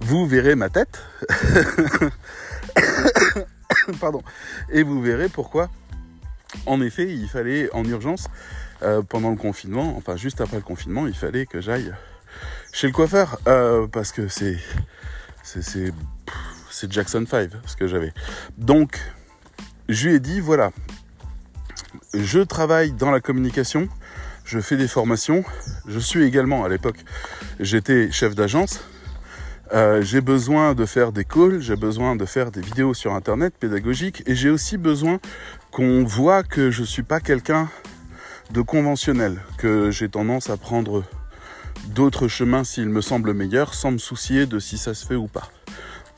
Vous 0.00 0.26
verrez 0.26 0.54
ma 0.54 0.68
tête. 0.68 1.02
Pardon. 4.00 4.22
Et 4.70 4.82
vous 4.82 5.00
verrez 5.00 5.28
pourquoi 5.28 5.70
en 6.66 6.80
effet, 6.80 7.12
il 7.12 7.28
fallait 7.28 7.70
en 7.72 7.84
urgence, 7.84 8.28
euh, 8.82 9.02
pendant 9.02 9.30
le 9.30 9.36
confinement, 9.36 9.94
enfin 9.96 10.16
juste 10.16 10.40
après 10.40 10.56
le 10.56 10.62
confinement, 10.62 11.06
il 11.06 11.14
fallait 11.14 11.46
que 11.46 11.60
j'aille 11.60 11.94
chez 12.72 12.86
le 12.86 12.92
coiffeur 12.92 13.38
euh, 13.46 13.86
parce 13.86 14.12
que 14.12 14.28
c'est 14.28 14.58
c'est 15.42 16.90
Jackson 16.90 17.24
5 17.28 17.50
ce 17.66 17.76
que 17.76 17.86
j'avais. 17.86 18.12
Donc 18.56 18.98
je 19.92 20.08
lui 20.08 20.16
ai 20.16 20.20
dit 20.20 20.40
voilà, 20.40 20.70
je 22.14 22.40
travaille 22.40 22.92
dans 22.92 23.10
la 23.10 23.20
communication, 23.20 23.88
je 24.44 24.60
fais 24.60 24.76
des 24.76 24.88
formations, 24.88 25.44
je 25.88 25.98
suis 25.98 26.24
également 26.24 26.64
à 26.64 26.68
l'époque, 26.68 27.04
j'étais 27.58 28.10
chef 28.10 28.34
d'agence. 28.34 28.80
Euh, 29.72 30.02
j'ai 30.02 30.20
besoin 30.20 30.74
de 30.74 30.84
faire 30.84 31.12
des 31.12 31.24
calls, 31.24 31.60
j'ai 31.60 31.76
besoin 31.76 32.16
de 32.16 32.24
faire 32.24 32.50
des 32.50 32.60
vidéos 32.60 32.92
sur 32.92 33.14
internet 33.14 33.54
pédagogiques 33.58 34.24
et 34.26 34.34
j'ai 34.34 34.50
aussi 34.50 34.76
besoin 34.76 35.20
qu'on 35.70 36.02
voit 36.02 36.42
que 36.42 36.72
je 36.72 36.82
suis 36.82 37.04
pas 37.04 37.20
quelqu'un 37.20 37.68
de 38.50 38.62
conventionnel, 38.62 39.40
que 39.58 39.92
j'ai 39.92 40.08
tendance 40.08 40.50
à 40.50 40.56
prendre 40.56 41.04
d'autres 41.94 42.26
chemins 42.26 42.64
s'ils 42.64 42.88
me 42.88 43.00
semblent 43.00 43.32
meilleurs 43.32 43.74
sans 43.74 43.92
me 43.92 43.98
soucier 43.98 44.46
de 44.46 44.58
si 44.58 44.76
ça 44.76 44.92
se 44.92 45.06
fait 45.06 45.14
ou 45.14 45.28
pas. 45.28 45.48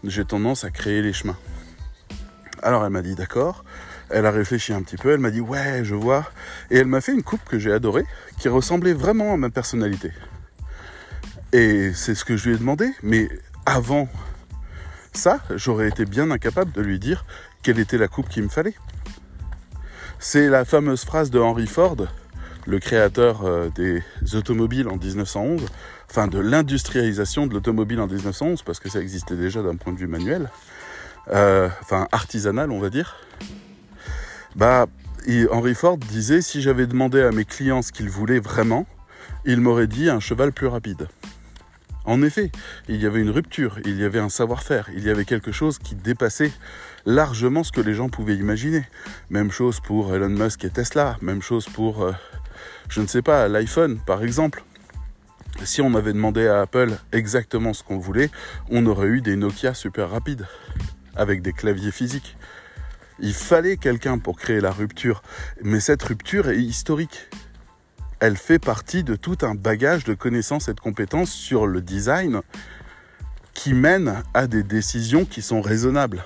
J'ai 0.03 0.25
tendance 0.25 0.65
à 0.65 0.71
créer 0.71 1.03
les 1.03 1.13
chemins. 1.13 1.37
Alors 2.63 2.85
elle 2.85 2.93
m'a 2.93 3.03
dit 3.03 3.17
d'accord, 3.17 3.65
elle 4.09 4.25
a 4.25 4.31
réfléchi 4.31 4.73
un 4.73 4.83
petit 4.83 4.97
peu, 4.97 5.11
elle 5.11 5.21
m'a 5.21 5.33
dit 5.33 5.41
ouais 5.41 5.85
je 5.85 5.97
vois, 5.97 6.31
et 6.71 6.79
elle 6.79 6.87
m'a 6.87 7.01
fait 7.01 7.13
une 7.13 7.25
coupe 7.25 7.45
que 7.45 7.59
j'ai 7.59 7.73
adorée, 7.73 8.05
qui 8.39 8.49
ressemblait 8.49 8.93
vraiment 8.93 9.35
à 9.35 9.37
ma 9.37 9.51
personnalité. 9.51 10.13
Et 11.53 11.93
c'est 11.93 12.15
ce 12.15 12.25
que 12.25 12.37
je 12.37 12.49
lui 12.49 12.55
ai 12.55 12.59
demandé, 12.59 12.89
mais 13.03 13.29
avant 13.67 14.09
ça, 15.13 15.41
j'aurais 15.57 15.89
été 15.89 16.05
bien 16.05 16.31
incapable 16.31 16.73
de 16.73 16.81
lui 16.81 16.99
dire 16.99 17.27
quelle 17.63 17.79
était 17.79 17.99
la 17.99 18.09
coupe 18.09 18.29
qu'il 18.29 18.45
me 18.45 18.49
fallait. 18.49 18.75
C'est 20.19 20.49
la 20.49 20.65
fameuse 20.65 21.05
phrase 21.05 21.31
de 21.31 21.41
Henry 21.41 21.67
Ford, 21.67 21.97
le 22.67 22.79
créateur 22.79 23.45
euh, 23.45 23.71
des 23.75 24.03
automobiles 24.35 24.89
en 24.89 24.97
1911, 24.97 25.67
enfin 26.09 26.29
de 26.29 26.39
l'industrialisation 26.39 27.49
de 27.49 27.55
l'automobile 27.55 28.01
en 28.01 28.07
1911, 28.07 28.63
parce 28.63 28.79
que 28.79 28.89
ça 28.89 29.01
existait 29.01 29.37
déjà 29.37 29.63
d'un 29.63 29.75
point 29.75 29.93
de 29.93 29.99
vue 29.99 30.07
manuel, 30.07 30.49
euh, 31.31 31.69
enfin 31.81 32.09
artisanal 32.13 32.71
on 32.71 32.81
va 32.81 32.91
dire. 32.91 33.17
Bah, 34.57 34.87
Henry 35.51 35.75
Ford 35.75 35.99
disait 35.99 36.43
si 36.43 36.61
j'avais 36.61 36.87
demandé 36.87 37.21
à 37.23 37.31
mes 37.31 37.45
clients 37.45 37.83
ce 37.83 37.93
qu'ils 37.93 38.11
voulaient 38.11 38.41
vraiment, 38.41 38.87
il 39.45 39.61
m'aurait 39.61 39.87
dit 39.87 40.11
un 40.11 40.21
cheval 40.21 40.53
plus 40.53 40.67
rapide. 40.67 41.09
En 42.05 42.23
effet, 42.23 42.51
il 42.89 42.97
y 42.97 43.07
avait 43.07 43.21
une 43.21 43.31
rupture, 43.31 43.79
il 43.85 44.01
y 44.01 44.05
avait 44.05 44.19
un 44.19 44.29
savoir-faire, 44.29 44.89
il 44.95 45.05
y 45.05 45.11
avait 45.11 45.25
quelque 45.25 45.53
chose 45.53 45.79
qui 45.79 45.95
dépassait 45.95 46.51
largement 47.07 47.63
ce 47.63 47.71
que 47.71 47.81
les 47.81 47.95
gens 47.95 48.09
pouvaient 48.09 48.35
imaginer. 48.35 48.85
Même 49.31 49.53
chose 49.53 49.79
pour 49.79 50.15
Elon 50.15 50.29
Musk 50.29 50.65
et 50.65 50.71
Tesla, 50.71 51.17
même 51.23 51.43
chose 51.43 51.67
pour, 51.67 52.03
euh, 52.03 52.13
je 52.89 53.01
ne 53.01 53.07
sais 53.07 53.23
pas, 53.23 53.47
l'iPhone 53.47 54.01
par 54.05 54.25
exemple. 54.25 54.65
Si 55.65 55.81
on 55.81 55.95
avait 55.95 56.13
demandé 56.13 56.49
à 56.49 56.63
Apple 56.63 56.97
exactement 57.13 57.73
ce 57.73 57.85
qu'on 57.85 57.99
voulait, 57.99 58.31
on 58.71 58.85
aurait 58.87 59.07
eu 59.07 59.21
des 59.21 59.37
Nokia 59.37 59.75
super 59.75 60.11
rapides, 60.11 60.47
avec 61.17 61.43
des 61.43 61.53
claviers 61.53 61.93
physiques. 61.93 62.37
Il 63.19 63.35
fallait 63.35 63.77
quelqu'un 63.77 64.19
pour 64.19 64.39
créer 64.39 64.61
la 64.61 64.71
rupture, 64.71 65.23
mais 65.63 65.81
cette 65.81 66.03
rupture 66.03 66.49
est 66.49 66.59
historique 66.59 67.29
elle 68.23 68.37
fait 68.37 68.61
partie 68.61 69.03
de 69.03 69.17
tout 69.17 69.39
un 69.43 69.57
bagage 69.57 70.05
de 70.05 70.15
connaissances 70.15 70.69
et 70.69 70.75
de 70.75 70.79
compétences 70.79 71.33
sur 71.33 71.67
le 71.67 71.81
design 71.81 72.41
qui 73.53 73.75
mène 73.75 74.23
à 74.33 74.47
des 74.47 74.63
décisions 74.63 75.25
qui 75.25 75.43
sont 75.43 75.61
raisonnables. 75.61 76.25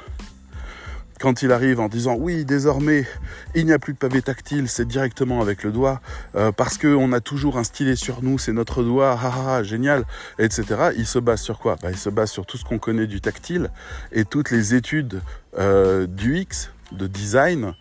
Quand 1.18 1.40
il 1.42 1.50
arrive 1.50 1.80
en 1.80 1.88
disant 1.88 2.14
oui, 2.18 2.44
désormais, 2.44 3.06
il 3.54 3.64
n'y 3.64 3.73
a 3.73 3.78
plus 3.78 3.94
de 3.94 3.99
pavé 3.99 4.20
tactile, 4.20 4.68
c'est 4.68 4.87
directement 4.87 5.40
avec 5.40 5.62
le 5.62 5.73
doigt, 5.73 6.02
euh, 6.35 6.52
parce 6.52 6.76
qu'on 6.76 7.12
a 7.12 7.20
toujours 7.20 7.56
un 7.56 7.64
stylet 7.64 7.96
sur 7.96 8.23
nous, 8.23 8.38
c'est 8.38 8.52
notre 8.52 8.82
doigt, 8.82 9.18
ah, 9.23 9.62
génial, 9.62 10.04
etc. 10.38 10.90
Il 10.96 11.06
se 11.06 11.18
base 11.18 11.40
sur 11.40 11.58
quoi? 11.58 11.76
Bah, 11.82 11.88
Il 11.90 11.96
se 11.96 12.11
base 12.11 12.30
sur 12.30 12.44
tout 12.44 12.58
ce 12.58 12.64
qu'on 12.64 12.78
connaît 12.78 13.06
du 13.06 13.23
tactile 13.23 13.70
et 14.12 14.26
toutes 14.26 14.50
les 14.50 14.75
études 14.75 15.23
euh, 15.58 16.06
du 16.06 16.37
X, 16.37 16.70
de 16.92 17.06
design, 17.06 17.73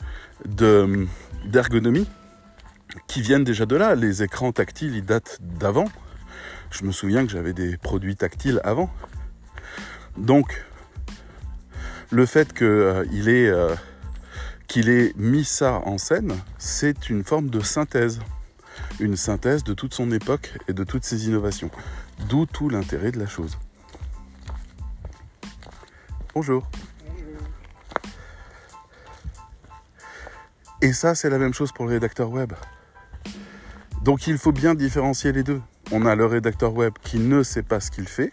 d'ergonomie, 1.46 2.08
qui 3.08 3.22
viennent 3.22 3.44
déjà 3.44 3.66
de 3.66 3.76
là. 3.76 3.96
Les 3.96 4.24
écrans 4.24 4.54
tactiles, 4.54 4.96
ils 4.96 5.06
datent 5.06 5.40
d'avant. 5.42 5.90
Je 6.72 6.86
me 6.86 6.92
souviens 6.92 7.26
que 7.26 7.32
j'avais 7.32 7.54
des 7.54 7.76
produits 7.78 8.16
tactiles 8.16 8.62
avant. 8.64 8.90
Donc, 10.18 10.66
le 12.16 12.26
fait 12.26 12.54
qu'il 12.54 12.66
euh, 12.66 13.06
euh, 13.28 13.76
qu'il 14.68 14.90
ait 14.90 15.12
mis 15.18 15.44
ça 15.44 15.82
en 15.86 15.98
scène, 15.98 16.34
c'est 16.58 17.10
une 17.10 17.26
forme 17.26 17.50
de 17.50 17.60
synthèse. 17.60 18.20
Une 19.02 19.18
synthèse 19.18 19.66
de 19.66 19.74
toute 19.74 19.94
son 19.94 20.10
époque 20.12 20.58
et 20.70 20.74
de 20.74 20.86
toutes 20.86 21.04
ses 21.04 21.28
innovations. 21.28 21.70
D'où 22.30 22.46
tout 22.46 22.70
l'intérêt 22.70 23.12
de 23.12 23.20
la 23.20 23.28
chose. 23.28 23.58
Bonjour. 26.34 26.66
Et 30.82 30.94
ça, 30.94 31.16
c'est 31.16 31.30
la 31.30 31.38
même 31.38 31.54
chose 31.54 31.74
pour 31.74 31.86
le 31.86 31.92
rédacteur 31.92 32.30
web. 32.30 32.54
Donc 34.04 34.28
il 34.28 34.38
faut 34.38 34.54
bien 34.54 34.74
différencier 34.74 35.34
les 35.34 35.44
deux. 35.44 35.62
On 35.92 36.06
a 36.06 36.16
le 36.16 36.26
rédacteur 36.26 36.74
web 36.74 36.94
qui 37.02 37.20
ne 37.20 37.44
sait 37.44 37.64
pas 37.64 37.82
ce 37.82 37.92
qu'il 37.92 38.08
fait 38.08 38.32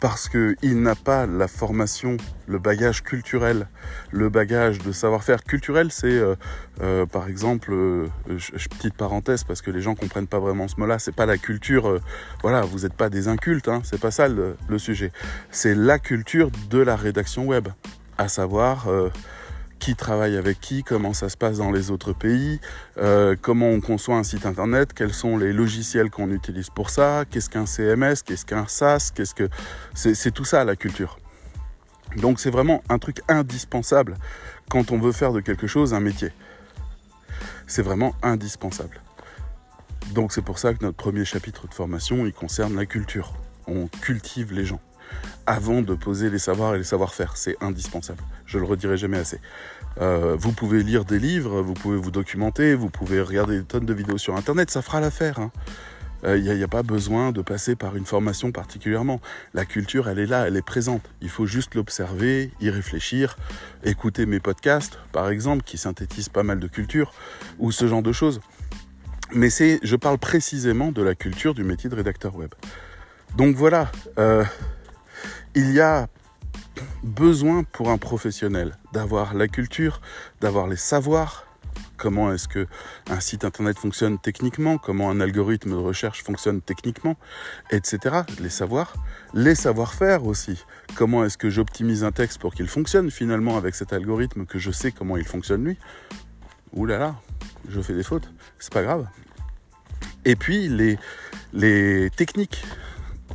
parce 0.00 0.28
qu'il 0.28 0.82
n'a 0.82 0.94
pas 0.94 1.26
la 1.26 1.48
formation, 1.48 2.16
le 2.46 2.58
bagage 2.58 3.02
culturel, 3.02 3.68
le 4.12 4.28
bagage 4.28 4.78
de 4.78 4.92
savoir-faire 4.92 5.42
culturel. 5.42 5.90
C'est 5.90 6.06
euh, 6.08 6.34
euh, 6.82 7.06
par 7.06 7.28
exemple, 7.28 7.72
euh, 7.72 8.06
petite 8.70 8.94
parenthèse 8.94 9.44
parce 9.44 9.62
que 9.62 9.70
les 9.70 9.80
gens 9.80 9.94
comprennent 9.94 10.26
pas 10.26 10.38
vraiment 10.38 10.68
ce 10.68 10.78
mot-là. 10.78 10.98
C'est 10.98 11.14
pas 11.14 11.26
la 11.26 11.38
culture. 11.38 12.00
voilà, 12.42 12.62
vous 12.62 12.80
n'êtes 12.80 12.94
pas 12.94 13.08
des 13.08 13.28
incultes. 13.28 13.68
Hein, 13.68 13.80
c'est 13.84 14.00
pas 14.00 14.10
ça 14.10 14.28
le, 14.28 14.56
le 14.68 14.78
sujet. 14.78 15.12
C'est 15.50 15.74
la 15.74 15.98
culture 15.98 16.50
de 16.70 16.78
la 16.78 16.96
rédaction 16.96 17.46
web, 17.46 17.68
à 18.18 18.28
savoir 18.28 18.86
qui 19.78 19.94
travaille 19.94 20.36
avec 20.36 20.60
qui, 20.60 20.82
comment 20.82 21.12
ça 21.12 21.28
se 21.28 21.36
passe 21.36 21.58
dans 21.58 21.70
les 21.70 21.90
autres 21.90 22.12
pays, 22.12 22.60
euh, 22.98 23.36
comment 23.40 23.68
on 23.68 23.80
conçoit 23.80 24.16
un 24.16 24.22
site 24.22 24.46
internet, 24.46 24.92
quels 24.92 25.12
sont 25.12 25.36
les 25.36 25.52
logiciels 25.52 26.10
qu'on 26.10 26.30
utilise 26.30 26.70
pour 26.70 26.90
ça, 26.90 27.24
qu'est-ce 27.30 27.50
qu'un 27.50 27.66
CMS, 27.66 28.22
qu'est-ce 28.24 28.46
qu'un 28.46 28.66
SaaS, 28.66 29.10
qu'est-ce 29.14 29.34
que 29.34 29.48
c'est 29.94 30.32
tout 30.32 30.44
ça 30.44 30.64
la 30.64 30.76
culture. 30.76 31.18
Donc 32.16 32.40
c'est 32.40 32.50
vraiment 32.50 32.82
un 32.88 32.98
truc 32.98 33.20
indispensable 33.28 34.16
quand 34.70 34.92
on 34.92 34.98
veut 34.98 35.12
faire 35.12 35.32
de 35.32 35.40
quelque 35.40 35.66
chose 35.66 35.94
un 35.94 36.00
métier. 36.00 36.32
C'est 37.66 37.82
vraiment 37.82 38.14
indispensable. 38.22 39.00
Donc 40.14 40.32
c'est 40.32 40.42
pour 40.42 40.58
ça 40.58 40.72
que 40.72 40.84
notre 40.84 40.96
premier 40.96 41.24
chapitre 41.24 41.68
de 41.68 41.74
formation, 41.74 42.24
il 42.24 42.32
concerne 42.32 42.76
la 42.76 42.86
culture. 42.86 43.34
On 43.66 43.88
cultive 43.88 44.52
les 44.52 44.64
gens 44.64 44.80
avant 45.46 45.82
de 45.82 45.94
poser 45.94 46.30
les 46.30 46.38
savoirs 46.38 46.74
et 46.74 46.78
les 46.78 46.84
savoir-faire. 46.84 47.36
C'est 47.36 47.56
indispensable. 47.62 48.22
Je 48.46 48.58
le 48.58 48.64
redirai 48.64 48.96
jamais 48.96 49.18
assez. 49.18 49.40
Euh, 50.00 50.36
vous 50.38 50.52
pouvez 50.52 50.82
lire 50.82 51.04
des 51.04 51.18
livres, 51.18 51.62
vous 51.62 51.74
pouvez 51.74 51.96
vous 51.96 52.10
documenter, 52.10 52.74
vous 52.74 52.90
pouvez 52.90 53.20
regarder 53.20 53.58
des 53.58 53.64
tonnes 53.64 53.86
de 53.86 53.94
vidéos 53.94 54.18
sur 54.18 54.36
Internet, 54.36 54.70
ça 54.70 54.82
fera 54.82 55.00
l'affaire. 55.00 55.36
Il 55.38 56.30
hein. 56.30 56.36
n'y 56.38 56.48
euh, 56.50 56.64
a, 56.64 56.68
pas 56.68 56.82
besoin 56.82 57.32
de 57.32 57.40
passer 57.40 57.76
par 57.76 57.96
une 57.96 58.04
formation 58.04 58.52
particulièrement. 58.52 59.20
La 59.54 59.64
culture, 59.64 60.08
elle 60.08 60.18
est 60.18 60.26
là, 60.26 60.46
elle 60.48 60.56
est 60.56 60.66
présente. 60.66 61.02
Il 61.22 61.30
faut 61.30 61.46
juste 61.46 61.74
l'observer, 61.74 62.50
y 62.60 62.68
réfléchir, 62.68 63.36
écouter 63.84 64.26
mes 64.26 64.40
podcasts, 64.40 64.98
par 65.12 65.30
exemple, 65.30 65.62
qui 65.64 65.78
synthétisent 65.78 66.28
pas 66.28 66.42
mal 66.42 66.60
de 66.60 66.66
culture, 66.66 67.12
ou 67.58 67.72
ce 67.72 67.86
genre 67.86 68.02
de 68.02 68.12
choses. 68.12 68.40
Mais 69.32 69.50
c'est, 69.50 69.80
je 69.82 69.96
parle 69.96 70.18
précisément 70.18 70.92
de 70.92 71.02
la 71.02 71.14
culture 71.14 71.54
du 71.54 71.64
métier 71.64 71.90
de 71.90 71.94
rédacteur 71.94 72.36
web. 72.36 72.50
Donc 73.36 73.56
voilà, 73.56 73.90
euh, 74.18 74.44
il 75.56 75.72
y 75.72 75.80
a 75.80 76.08
besoin 77.02 77.64
pour 77.64 77.90
un 77.90 77.96
professionnel 77.96 78.76
d'avoir 78.92 79.32
la 79.32 79.48
culture, 79.48 80.02
d'avoir 80.42 80.66
les 80.68 80.76
savoirs, 80.76 81.46
comment 81.96 82.30
est-ce 82.30 82.46
que 82.46 82.66
un 83.10 83.20
site 83.20 83.42
internet 83.42 83.78
fonctionne 83.78 84.18
techniquement, 84.18 84.76
comment 84.76 85.10
un 85.10 85.18
algorithme 85.18 85.70
de 85.70 85.76
recherche 85.76 86.22
fonctionne 86.22 86.60
techniquement, 86.60 87.16
etc. 87.70 88.20
Les 88.38 88.50
savoirs, 88.50 88.96
les 89.32 89.54
savoir-faire 89.54 90.26
aussi. 90.26 90.62
Comment 90.94 91.24
est-ce 91.24 91.38
que 91.38 91.48
j'optimise 91.48 92.04
un 92.04 92.12
texte 92.12 92.38
pour 92.38 92.54
qu'il 92.54 92.68
fonctionne 92.68 93.10
finalement 93.10 93.56
avec 93.56 93.74
cet 93.74 93.94
algorithme 93.94 94.44
que 94.44 94.58
je 94.58 94.70
sais 94.70 94.92
comment 94.92 95.16
il 95.16 95.24
fonctionne 95.24 95.64
lui? 95.64 95.78
Ouh 96.74 96.84
là 96.84 96.98
là, 96.98 97.16
je 97.70 97.80
fais 97.80 97.94
des 97.94 98.02
fautes, 98.02 98.30
c'est 98.58 98.74
pas 98.74 98.82
grave. 98.82 99.06
Et 100.26 100.36
puis 100.36 100.68
les, 100.68 100.98
les 101.54 102.10
techniques 102.10 102.62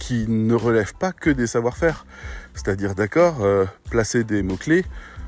qui 0.01 0.25
ne 0.27 0.55
relèvent 0.55 0.96
pas 0.96 1.13
que 1.13 1.29
des 1.29 1.46
savoir-faire. 1.46 2.08
C'est-à-dire, 2.55 2.96
d'accord, 2.96 3.43
euh, 3.43 3.65
placer 3.91 4.24
des 4.24 4.41
mots-clés, 4.41 4.84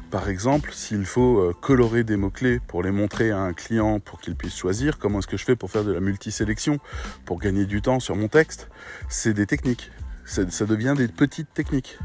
par 0.09 0.29
exemple, 0.29 0.71
s'il 0.73 1.05
faut 1.05 1.37
euh, 1.37 1.53
colorer 1.61 2.03
des 2.03 2.17
mots-clés 2.17 2.59
pour 2.67 2.81
les 2.81 2.89
montrer 2.89 3.29
à 3.29 3.37
un 3.37 3.53
client 3.53 3.99
pour 3.99 4.19
qu'il 4.19 4.35
puisse 4.35 4.55
choisir, 4.55 4.97
comment 4.97 5.19
est-ce 5.19 5.27
que 5.27 5.37
je 5.37 5.45
fais 5.45 5.55
pour 5.55 5.69
faire 5.69 5.83
de 5.83 5.91
la 5.91 5.99
multisélection, 5.99 6.79
pour 7.25 7.39
gagner 7.39 7.67
du 7.67 7.83
temps 7.83 7.99
sur 7.99 8.15
mon 8.15 8.27
texte, 8.27 8.67
c'est 9.09 9.33
des 9.33 9.45
techniques. 9.45 9.91
Ça 10.25 10.65
devient 10.65 10.95
des 10.97 11.07
petites 11.07 11.53
techniques. 11.53 11.99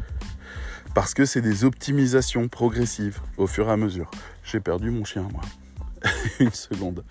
Parce 0.94 1.14
que 1.14 1.25
c'est 1.25 1.40
des 1.40 1.64
optimisations 1.64 2.48
progressives 2.48 3.20
au 3.38 3.46
fur 3.46 3.68
et 3.68 3.72
à 3.72 3.78
mesure. 3.78 4.10
J'ai 4.44 4.60
perdu 4.60 4.90
mon 4.90 5.04
chien, 5.04 5.26
moi. 5.32 5.42
Une 6.40 6.52
seconde. 6.52 7.02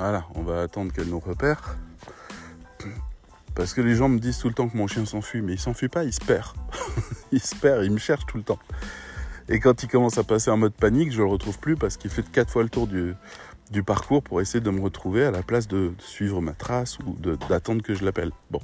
Voilà, 0.00 0.24
on 0.34 0.40
va 0.40 0.62
attendre 0.62 0.94
qu'elle 0.94 1.08
nous 1.08 1.20
repère. 1.20 1.76
parce 3.54 3.74
que 3.74 3.82
les 3.82 3.94
gens 3.94 4.08
me 4.08 4.18
disent 4.18 4.38
tout 4.38 4.48
le 4.48 4.54
temps 4.54 4.66
que 4.66 4.74
mon 4.74 4.86
chien 4.86 5.04
s'enfuit, 5.04 5.42
mais 5.42 5.52
il 5.52 5.60
s'enfuit 5.60 5.90
pas, 5.90 6.04
il 6.04 6.12
se 6.14 6.24
perd. 6.24 6.56
il 7.32 7.40
se 7.40 7.54
perd, 7.54 7.84
il 7.84 7.90
me 7.90 7.98
cherche 7.98 8.24
tout 8.24 8.38
le 8.38 8.42
temps. 8.42 8.58
Et 9.50 9.60
quand 9.60 9.82
il 9.82 9.90
commence 9.90 10.16
à 10.16 10.24
passer 10.24 10.50
en 10.50 10.56
mode 10.56 10.72
panique, 10.72 11.12
je 11.12 11.18
le 11.18 11.26
retrouve 11.26 11.58
plus 11.58 11.76
parce 11.76 11.98
qu'il 11.98 12.10
fait 12.10 12.22
quatre 12.22 12.50
fois 12.50 12.62
le 12.62 12.70
tour 12.70 12.86
du, 12.86 13.14
parcours 13.82 14.22
pour 14.22 14.40
essayer 14.40 14.62
de 14.62 14.70
me 14.70 14.80
retrouver 14.80 15.22
à 15.26 15.30
la 15.30 15.42
place 15.42 15.68
de 15.68 15.92
suivre 15.98 16.40
ma 16.40 16.54
trace 16.54 16.98
ou 17.00 17.14
d'attendre 17.50 17.82
que 17.82 17.94
je 17.94 18.02
l'appelle. 18.02 18.30
Bon, 18.50 18.62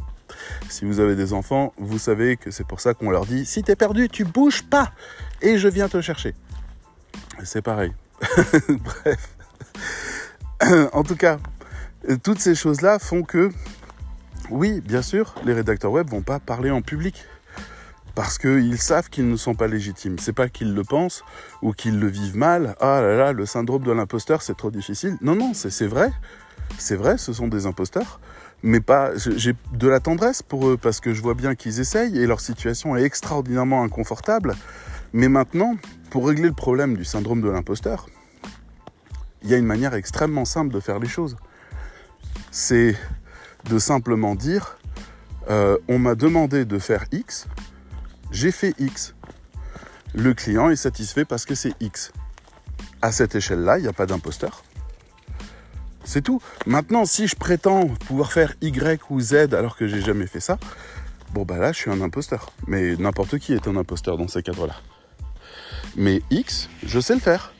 si 0.70 0.86
vous 0.86 1.00
avez 1.00 1.16
des 1.16 1.34
enfants, 1.34 1.74
vous 1.76 1.98
savez 1.98 2.38
que 2.38 2.50
c'est 2.50 2.66
pour 2.66 2.80
ça 2.80 2.94
qu'on 2.94 3.10
leur 3.10 3.26
dit 3.26 3.44
si 3.44 3.62
t'es 3.62 3.76
perdu, 3.76 4.08
tu 4.08 4.24
bouges 4.24 4.62
pas 4.62 4.90
et 5.42 5.58
je 5.58 5.68
viens 5.68 5.90
te 5.90 6.00
chercher. 6.00 6.34
C'est 7.44 7.60
pareil. 7.60 7.92
Bref. 8.70 9.36
en 10.92 11.02
tout 11.02 11.16
cas, 11.16 11.38
toutes 12.22 12.40
ces 12.40 12.54
choses-là 12.54 12.98
font 12.98 13.22
que, 13.22 13.50
oui, 14.50 14.80
bien 14.80 15.02
sûr, 15.02 15.34
les 15.44 15.52
rédacteurs 15.52 15.92
web 15.92 16.08
vont 16.08 16.22
pas 16.22 16.38
parler 16.40 16.70
en 16.70 16.82
public 16.82 17.24
parce 18.14 18.38
qu'ils 18.38 18.78
savent 18.78 19.10
qu'ils 19.10 19.28
ne 19.28 19.36
sont 19.36 19.54
pas 19.54 19.66
légitimes. 19.66 20.18
C'est 20.18 20.32
pas 20.32 20.48
qu'ils 20.48 20.74
le 20.74 20.82
pensent 20.82 21.22
ou 21.60 21.72
qu'ils 21.72 22.00
le 22.00 22.06
vivent 22.06 22.36
mal. 22.36 22.74
Ah 22.80 23.00
là 23.02 23.14
là, 23.14 23.32
le 23.32 23.44
syndrome 23.44 23.82
de 23.82 23.92
l'imposteur, 23.92 24.40
c'est 24.40 24.56
trop 24.56 24.70
difficile. 24.70 25.18
Non, 25.20 25.36
non, 25.36 25.52
c'est 25.52 25.86
vrai. 25.86 26.10
C'est 26.78 26.96
vrai, 26.96 27.18
ce 27.18 27.34
sont 27.34 27.48
des 27.48 27.66
imposteurs. 27.66 28.18
Mais 28.62 28.80
pas, 28.80 29.10
j'ai 29.16 29.54
de 29.72 29.88
la 29.88 30.00
tendresse 30.00 30.42
pour 30.42 30.66
eux 30.66 30.78
parce 30.80 31.00
que 31.00 31.12
je 31.12 31.20
vois 31.20 31.34
bien 31.34 31.54
qu'ils 31.54 31.78
essayent 31.78 32.18
et 32.18 32.26
leur 32.26 32.40
situation 32.40 32.96
est 32.96 33.02
extraordinairement 33.02 33.82
inconfortable. 33.82 34.56
Mais 35.12 35.28
maintenant, 35.28 35.76
pour 36.08 36.26
régler 36.26 36.48
le 36.48 36.54
problème 36.54 36.96
du 36.96 37.04
syndrome 37.04 37.42
de 37.42 37.50
l'imposteur, 37.50 38.06
il 39.46 39.50
y 39.50 39.54
a 39.54 39.58
une 39.58 39.64
manière 39.66 39.94
extrêmement 39.94 40.44
simple 40.44 40.74
de 40.74 40.80
faire 40.80 40.98
les 40.98 41.06
choses. 41.06 41.36
C'est 42.50 42.96
de 43.70 43.78
simplement 43.78 44.34
dire, 44.34 44.76
euh, 45.48 45.78
on 45.86 46.00
m'a 46.00 46.16
demandé 46.16 46.64
de 46.64 46.78
faire 46.80 47.04
X, 47.12 47.46
j'ai 48.32 48.50
fait 48.50 48.74
X. 48.80 49.14
Le 50.14 50.34
client 50.34 50.68
est 50.70 50.76
satisfait 50.76 51.24
parce 51.24 51.44
que 51.44 51.54
c'est 51.54 51.74
X. 51.80 52.12
À 53.02 53.12
cette 53.12 53.36
échelle-là, 53.36 53.78
il 53.78 53.82
n'y 53.82 53.88
a 53.88 53.92
pas 53.92 54.06
d'imposteur. 54.06 54.64
C'est 56.02 56.22
tout. 56.22 56.42
Maintenant, 56.66 57.04
si 57.04 57.28
je 57.28 57.36
prétends 57.36 57.86
pouvoir 57.86 58.32
faire 58.32 58.54
Y 58.62 59.00
ou 59.10 59.20
Z 59.20 59.54
alors 59.54 59.76
que 59.76 59.86
j'ai 59.86 60.00
jamais 60.00 60.26
fait 60.26 60.40
ça, 60.40 60.58
bon 61.32 61.44
bah 61.44 61.58
là, 61.58 61.70
je 61.70 61.78
suis 61.78 61.90
un 61.90 62.00
imposteur. 62.00 62.50
Mais 62.66 62.96
n'importe 62.96 63.38
qui 63.38 63.52
est 63.52 63.68
un 63.68 63.76
imposteur 63.76 64.18
dans 64.18 64.26
ces 64.26 64.42
cadres-là. 64.42 64.74
Mais 65.94 66.20
X, 66.30 66.68
je 66.84 66.98
sais 66.98 67.14
le 67.14 67.20
faire. 67.20 67.52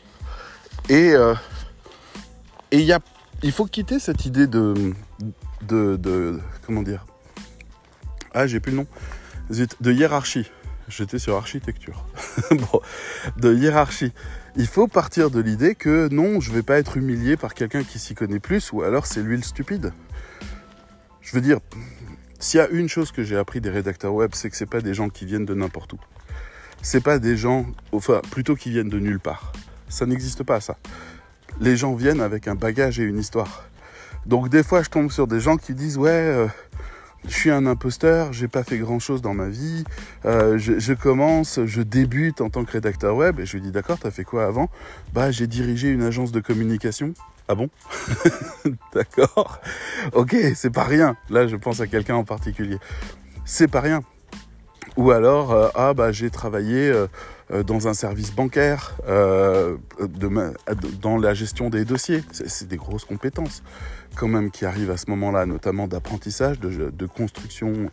Et 0.89 1.13
euh, 1.15 1.35
et 2.71 2.83
y 2.83 2.95
il 3.43 3.53
faut 3.53 3.67
quitter 3.67 3.99
cette 3.99 4.25
idée 4.25 4.47
de, 4.47 4.95
de, 5.63 6.41
comment 6.67 6.83
dire? 6.83 7.05
Ah, 8.33 8.47
j'ai 8.47 8.61
plus 8.61 8.73
le 8.73 8.79
nom. 8.79 8.87
De 9.81 9.93
hiérarchie. 9.93 10.51
J'étais 10.89 11.19
sur 11.19 11.37
architecture. 11.37 12.07
bon, 12.51 12.81
de 13.37 13.55
hiérarchie. 13.55 14.13
Il 14.57 14.67
faut 14.67 14.89
partir 14.89 15.31
de 15.31 15.41
l'idée 15.41 15.75
que 15.75 16.09
non, 16.11 16.41
je 16.41 16.53
vais 16.53 16.63
pas 16.63 16.79
être 16.79 16.97
humilié 16.97 17.37
par 17.37 17.55
quelqu'un 17.55 17.83
qui 17.83 17.99
s'y 17.99 18.15
connaît 18.15 18.39
plus, 18.39 18.73
ou 18.73 18.83
alors 18.83 19.05
c'est 19.05 19.21
lui 19.21 19.37
le 19.37 19.43
stupide. 19.43 19.93
Je 21.21 21.33
veux 21.33 21.41
dire, 21.43 21.59
s'il 22.39 22.59
y 22.59 22.63
a 22.63 22.69
une 22.69 22.89
chose 22.89 23.13
que 23.13 23.23
j'ai 23.23 23.37
appris 23.37 23.61
des 23.61 23.71
rédacteurs 23.71 24.15
web, 24.15 24.31
c'est 24.35 24.49
que 24.49 24.57
c'est 24.57 24.65
pas 24.65 24.81
des 24.81 24.95
gens 24.95 25.09
qui 25.09 25.27
viennent 25.27 25.45
de 25.45 25.55
n'importe 25.55 25.93
où. 25.93 25.99
C'est 26.83 27.03
pas 27.03 27.19
des 27.19 27.37
gens, 27.37 27.67
enfin, 27.93 28.23
plutôt 28.31 28.55
qui 28.55 28.71
viennent 28.71 28.89
de 28.89 29.01
nulle 29.01 29.21
part. 29.21 29.53
Ça 29.89 30.07
n'existe 30.07 30.43
pas, 30.45 30.61
ça. 30.61 30.79
Les 31.61 31.77
gens 31.77 31.95
viennent 31.95 32.21
avec 32.21 32.49
un 32.49 32.55
bagage 32.55 33.01
et 33.01 33.05
une 33.05 33.19
histoire. 33.19 33.65
Donc 34.27 34.49
des 34.49 34.63
fois, 34.63 34.83
je 34.83 34.91
tombe 34.91 35.11
sur 35.11 35.27
des 35.27 35.41
gens 35.41 35.57
qui 35.57 35.73
disent 35.73 35.99
ouais, 35.99 36.11
euh, 36.11 36.47
je 37.29 37.35
suis 37.35 37.51
un 37.51 37.67
imposteur, 37.67 38.33
j'ai 38.33 38.49
pas 38.49 38.63
fait 38.65 38.79
grand 38.79 38.99
chose 38.99 39.23
dans 39.23 39.35
ma 39.35 39.49
vie, 39.49 39.85
euh, 40.25 40.59
je, 40.59 40.93
commence, 40.93 41.61
je 41.65 41.83
débute 41.83 42.41
en 42.41 42.51
tant 42.51 42.65
que 42.65 42.73
rédacteur 42.73 43.17
web, 43.17 43.41
et 43.41 43.47
je 43.47 43.57
lui 43.57 43.63
dis 43.63 43.71
d'accord, 43.71 43.99
t'as 43.99 44.11
fait 44.11 44.25
quoi 44.25 44.47
avant? 44.47 44.69
Bah 45.13 45.31
j'ai 45.31 45.47
dirigé 45.47 45.89
une 45.89 46.03
agence 46.03 46.33
de 46.33 46.41
communication. 46.41 47.15
Ah 47.49 47.55
bon? 47.55 47.69
D'accord. 48.95 49.61
Ok, 50.13 50.37
c'est 50.55 50.73
pas 50.73 50.85
rien. 50.85 51.17
Là, 51.31 51.47
je 51.47 51.57
pense 51.57 51.81
à 51.81 51.87
quelqu'un 51.87 52.17
en 52.17 52.25
particulier. 52.25 52.79
C'est 53.45 53.69
pas 53.69 53.81
rien. 53.81 54.01
Ou 54.97 55.13
alors, 55.13 55.53
euh, 55.53 55.69
ah 55.75 55.95
bah 55.95 56.11
j'ai 56.11 56.31
travaillé 56.31 56.93
dans 57.67 57.87
un 57.89 57.95
service 57.95 58.33
bancaire, 58.33 58.97
de, 59.07 60.55
dans 61.01 61.17
la 61.17 61.35
gestion 61.35 61.71
des 61.71 61.85
dossiers. 61.85 62.23
C'est 62.33 62.69
des 62.69 62.77
grosses 62.77 63.05
compétences 63.05 63.63
quand 64.17 64.29
même 64.29 64.51
qui 64.51 64.65
arrivent 64.65 64.91
à 64.91 64.97
ce 64.97 65.09
moment-là, 65.11 65.47
notamment 65.47 65.87
d'apprentissage, 65.87 66.59
de, 66.59 67.07
construction 67.07 67.91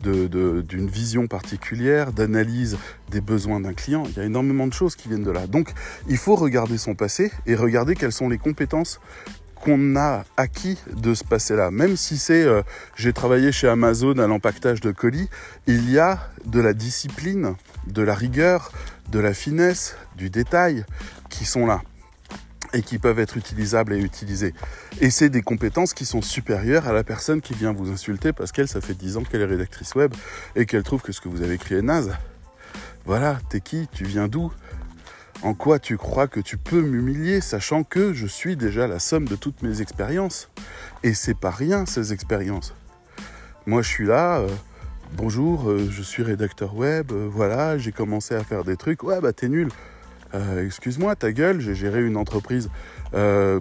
d'une 0.00 0.88
vision 0.88 1.26
particulière, 1.26 2.12
d'analyse 2.12 2.76
des 3.10 3.20
besoins 3.20 3.60
d'un 3.60 3.72
client. 3.72 4.02
Il 4.08 4.16
y 4.16 4.20
a 4.20 4.24
énormément 4.24 4.66
de 4.66 4.72
choses 4.72 4.96
qui 4.96 5.08
viennent 5.08 5.24
de 5.24 5.30
là. 5.30 5.46
Donc 5.46 5.72
il 6.08 6.16
faut 6.16 6.34
regarder 6.34 6.76
son 6.76 6.94
passé 6.94 7.32
et 7.46 7.54
regarder 7.54 7.94
quelles 7.94 8.12
sont 8.12 8.28
les 8.28 8.38
compétences 8.38 9.00
qu'on 9.62 9.96
a 9.96 10.24
acquis 10.36 10.76
de 10.92 11.14
ce 11.14 11.24
passé-là. 11.24 11.70
Même 11.70 11.96
si 11.96 12.18
c'est 12.18 12.42
euh, 12.42 12.62
j'ai 12.96 13.12
travaillé 13.12 13.52
chez 13.52 13.68
Amazon 13.68 14.18
à 14.18 14.26
l'empaquetage 14.26 14.80
de 14.80 14.90
colis, 14.90 15.28
il 15.66 15.90
y 15.90 15.98
a 15.98 16.18
de 16.44 16.60
la 16.60 16.74
discipline, 16.74 17.54
de 17.86 18.02
la 18.02 18.14
rigueur, 18.14 18.72
de 19.10 19.20
la 19.20 19.32
finesse, 19.32 19.96
du 20.16 20.30
détail 20.30 20.84
qui 21.30 21.44
sont 21.44 21.66
là 21.66 21.82
et 22.74 22.82
qui 22.82 22.98
peuvent 22.98 23.18
être 23.18 23.36
utilisables 23.36 23.92
et 23.92 23.98
utilisées. 23.98 24.54
Et 25.00 25.10
c'est 25.10 25.28
des 25.28 25.42
compétences 25.42 25.94
qui 25.94 26.06
sont 26.06 26.22
supérieures 26.22 26.88
à 26.88 26.92
la 26.92 27.04
personne 27.04 27.40
qui 27.40 27.54
vient 27.54 27.72
vous 27.72 27.90
insulter 27.90 28.32
parce 28.32 28.50
qu'elle, 28.50 28.68
ça 28.68 28.80
fait 28.80 28.94
10 28.94 29.18
ans 29.18 29.22
qu'elle 29.22 29.42
est 29.42 29.46
rédactrice 29.46 29.94
web 29.94 30.12
et 30.56 30.66
qu'elle 30.66 30.82
trouve 30.82 31.02
que 31.02 31.12
ce 31.12 31.20
que 31.20 31.28
vous 31.28 31.42
avez 31.42 31.54
écrit 31.54 31.74
est 31.76 31.82
naze. 31.82 32.12
Voilà, 33.04 33.38
t'es 33.48 33.60
qui? 33.60 33.88
Tu 33.92 34.04
viens 34.04 34.26
d'où? 34.26 34.52
En 35.44 35.54
quoi 35.54 35.80
tu 35.80 35.96
crois 35.96 36.28
que 36.28 36.38
tu 36.38 36.56
peux 36.56 36.80
m'humilier 36.80 37.40
sachant 37.40 37.82
que 37.82 38.12
je 38.12 38.28
suis 38.28 38.54
déjà 38.54 38.86
la 38.86 39.00
somme 39.00 39.26
de 39.26 39.34
toutes 39.34 39.60
mes 39.64 39.80
expériences? 39.80 40.48
Et 41.02 41.14
c'est 41.14 41.36
pas 41.36 41.50
rien 41.50 41.84
ces 41.84 42.12
expériences. 42.12 42.76
Moi 43.66 43.82
je 43.82 43.88
suis 43.88 44.06
là, 44.06 44.38
euh, 44.38 44.48
bonjour, 45.16 45.68
euh, 45.68 45.88
je 45.90 46.00
suis 46.00 46.22
rédacteur 46.22 46.76
web, 46.76 47.10
euh, 47.10 47.28
voilà, 47.28 47.76
j'ai 47.76 47.90
commencé 47.90 48.36
à 48.36 48.44
faire 48.44 48.62
des 48.62 48.76
trucs, 48.76 49.02
ouais 49.02 49.20
bah 49.20 49.32
t'es 49.32 49.48
nul. 49.48 49.68
Excuse-moi, 50.64 51.14
ta 51.14 51.30
gueule, 51.30 51.60
j'ai 51.60 51.74
géré 51.74 52.02
une 52.02 52.16
entreprise 52.16 52.70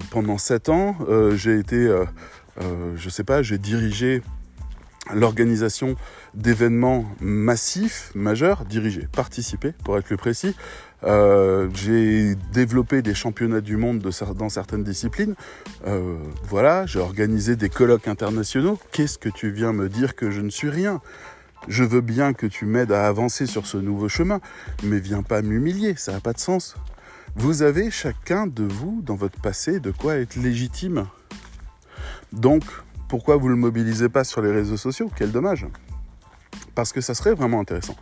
pendant 0.09 0.37
7 0.37 0.69
ans, 0.69 0.95
j'ai 1.35 1.59
été, 1.59 1.93
je 2.95 3.09
sais 3.09 3.25
pas, 3.25 3.43
j'ai 3.43 3.57
dirigé 3.57 4.21
l'organisation 5.13 5.95
d'événements 6.33 7.05
massifs, 7.19 8.11
majeurs, 8.15 8.65
dirigés, 8.65 9.07
participés, 9.11 9.73
pour 9.83 9.97
être 9.97 10.05
plus 10.05 10.17
précis. 10.17 10.55
j'ai 11.03 12.35
développé 12.53 13.01
des 13.01 13.13
championnats 13.13 13.61
du 13.61 13.77
monde 13.77 13.99
dans 13.99 14.49
certaines 14.49 14.83
disciplines. 14.83 15.35
voilà, 16.43 16.85
j'ai 16.85 16.99
organisé 16.99 17.55
des 17.55 17.69
colloques 17.69 18.07
internationaux. 18.07 18.79
Qu'est-ce 18.91 19.17
que 19.17 19.29
tu 19.29 19.51
viens 19.51 19.73
me 19.73 19.89
dire 19.89 20.15
que 20.15 20.31
je 20.31 20.41
ne 20.41 20.49
suis 20.49 20.69
rien? 20.69 21.01
Je 21.67 21.83
veux 21.83 22.01
bien 22.01 22.33
que 22.33 22.47
tu 22.47 22.65
m'aides 22.65 22.91
à 22.91 23.07
avancer 23.07 23.45
sur 23.45 23.67
ce 23.67 23.77
nouveau 23.77 24.09
chemin, 24.09 24.41
mais 24.83 24.99
viens 24.99 25.21
pas 25.21 25.43
m'humilier, 25.43 25.95
ça 25.95 26.11
n'a 26.11 26.19
pas 26.19 26.33
de 26.33 26.39
sens. 26.39 26.75
Vous 27.35 27.61
avez 27.61 27.91
chacun 27.91 28.47
de 28.47 28.63
vous, 28.63 29.01
dans 29.03 29.15
votre 29.15 29.39
passé, 29.39 29.79
de 29.79 29.91
quoi 29.91 30.15
être 30.15 30.35
légitime. 30.35 31.07
Donc, 32.33 32.63
pourquoi 33.11 33.35
vous 33.35 33.47
ne 33.47 33.55
le 33.55 33.57
mobilisez 33.57 34.07
pas 34.07 34.23
sur 34.23 34.41
les 34.41 34.53
réseaux 34.53 34.77
sociaux? 34.77 35.11
Quel 35.13 35.33
dommage. 35.33 35.67
Parce 36.75 36.93
que 36.93 37.01
ça 37.01 37.13
serait 37.13 37.33
vraiment 37.33 37.59
intéressant. 37.59 37.97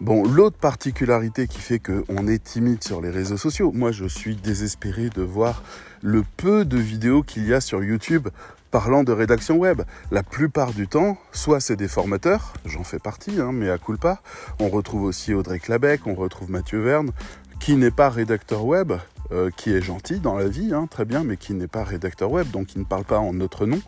Bon, 0.00 0.22
l'autre 0.24 0.56
particularité 0.58 1.48
qui 1.48 1.58
fait 1.58 1.80
qu'on 1.80 2.28
est 2.28 2.44
timide 2.44 2.84
sur 2.84 3.00
les 3.00 3.10
réseaux 3.10 3.36
sociaux, 3.36 3.72
moi 3.72 3.90
je 3.90 4.04
suis 4.04 4.36
désespéré 4.36 5.10
de 5.10 5.22
voir 5.22 5.64
le 6.02 6.22
peu 6.36 6.64
de 6.64 6.78
vidéos 6.78 7.24
qu'il 7.24 7.48
y 7.48 7.52
a 7.52 7.60
sur 7.60 7.82
YouTube 7.82 8.28
parlant 8.70 9.02
de 9.02 9.10
rédaction 9.10 9.56
web. 9.56 9.82
La 10.12 10.22
plupart 10.22 10.72
du 10.72 10.86
temps, 10.86 11.18
soit 11.32 11.58
c'est 11.58 11.74
des 11.74 11.88
formateurs, 11.88 12.52
j'en 12.64 12.84
fais 12.84 13.00
partie, 13.00 13.40
hein, 13.40 13.50
mais 13.52 13.70
à 13.70 13.78
culpa. 13.78 14.20
On 14.60 14.68
retrouve 14.68 15.02
aussi 15.02 15.34
Audrey 15.34 15.58
Clabec, 15.58 16.06
on 16.06 16.14
retrouve 16.14 16.48
Mathieu 16.48 16.78
Verne, 16.80 17.10
qui 17.58 17.74
n'est 17.74 17.90
pas 17.90 18.08
rédacteur 18.08 18.64
web, 18.64 18.92
euh, 19.32 19.50
qui 19.56 19.72
est 19.72 19.80
gentil 19.80 20.20
dans 20.20 20.36
la 20.36 20.46
vie, 20.46 20.72
hein, 20.74 20.86
très 20.90 21.04
bien, 21.04 21.24
mais 21.24 21.36
qui 21.36 21.54
n'est 21.54 21.66
pas 21.66 21.84
rédacteur 21.84 22.30
web, 22.30 22.50
donc 22.50 22.68
qui 22.68 22.78
ne 22.78 22.84
parle 22.84 23.04
pas 23.04 23.18
en 23.18 23.32
notre 23.32 23.66
nom. 23.66 23.80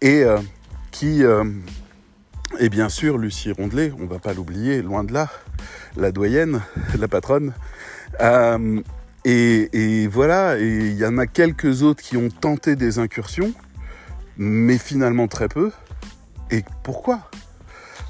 Et 0.00 0.24
euh, 0.24 0.38
qui... 0.90 1.24
Euh, 1.24 1.44
et 2.58 2.68
bien 2.68 2.88
sûr, 2.88 3.18
Lucie 3.18 3.52
Rondelet, 3.52 3.92
on 4.00 4.06
va 4.06 4.18
pas 4.18 4.32
l'oublier, 4.32 4.82
loin 4.82 5.04
de 5.04 5.12
là, 5.12 5.28
la 5.96 6.12
doyenne, 6.12 6.62
la 6.98 7.08
patronne. 7.08 7.52
et, 9.24 9.68
et, 9.72 10.06
voilà, 10.06 10.58
et 10.58 10.66
il 10.66 10.96
y 10.96 11.04
en 11.04 11.18
a 11.18 11.26
quelques 11.26 11.82
autres 11.82 12.02
qui 12.02 12.16
ont 12.16 12.28
tenté 12.28 12.76
des 12.76 12.98
incursions, 12.98 13.52
mais 14.36 14.78
finalement 14.78 15.26
très 15.26 15.48
peu. 15.48 15.72
Et 16.50 16.64
pourquoi? 16.84 17.28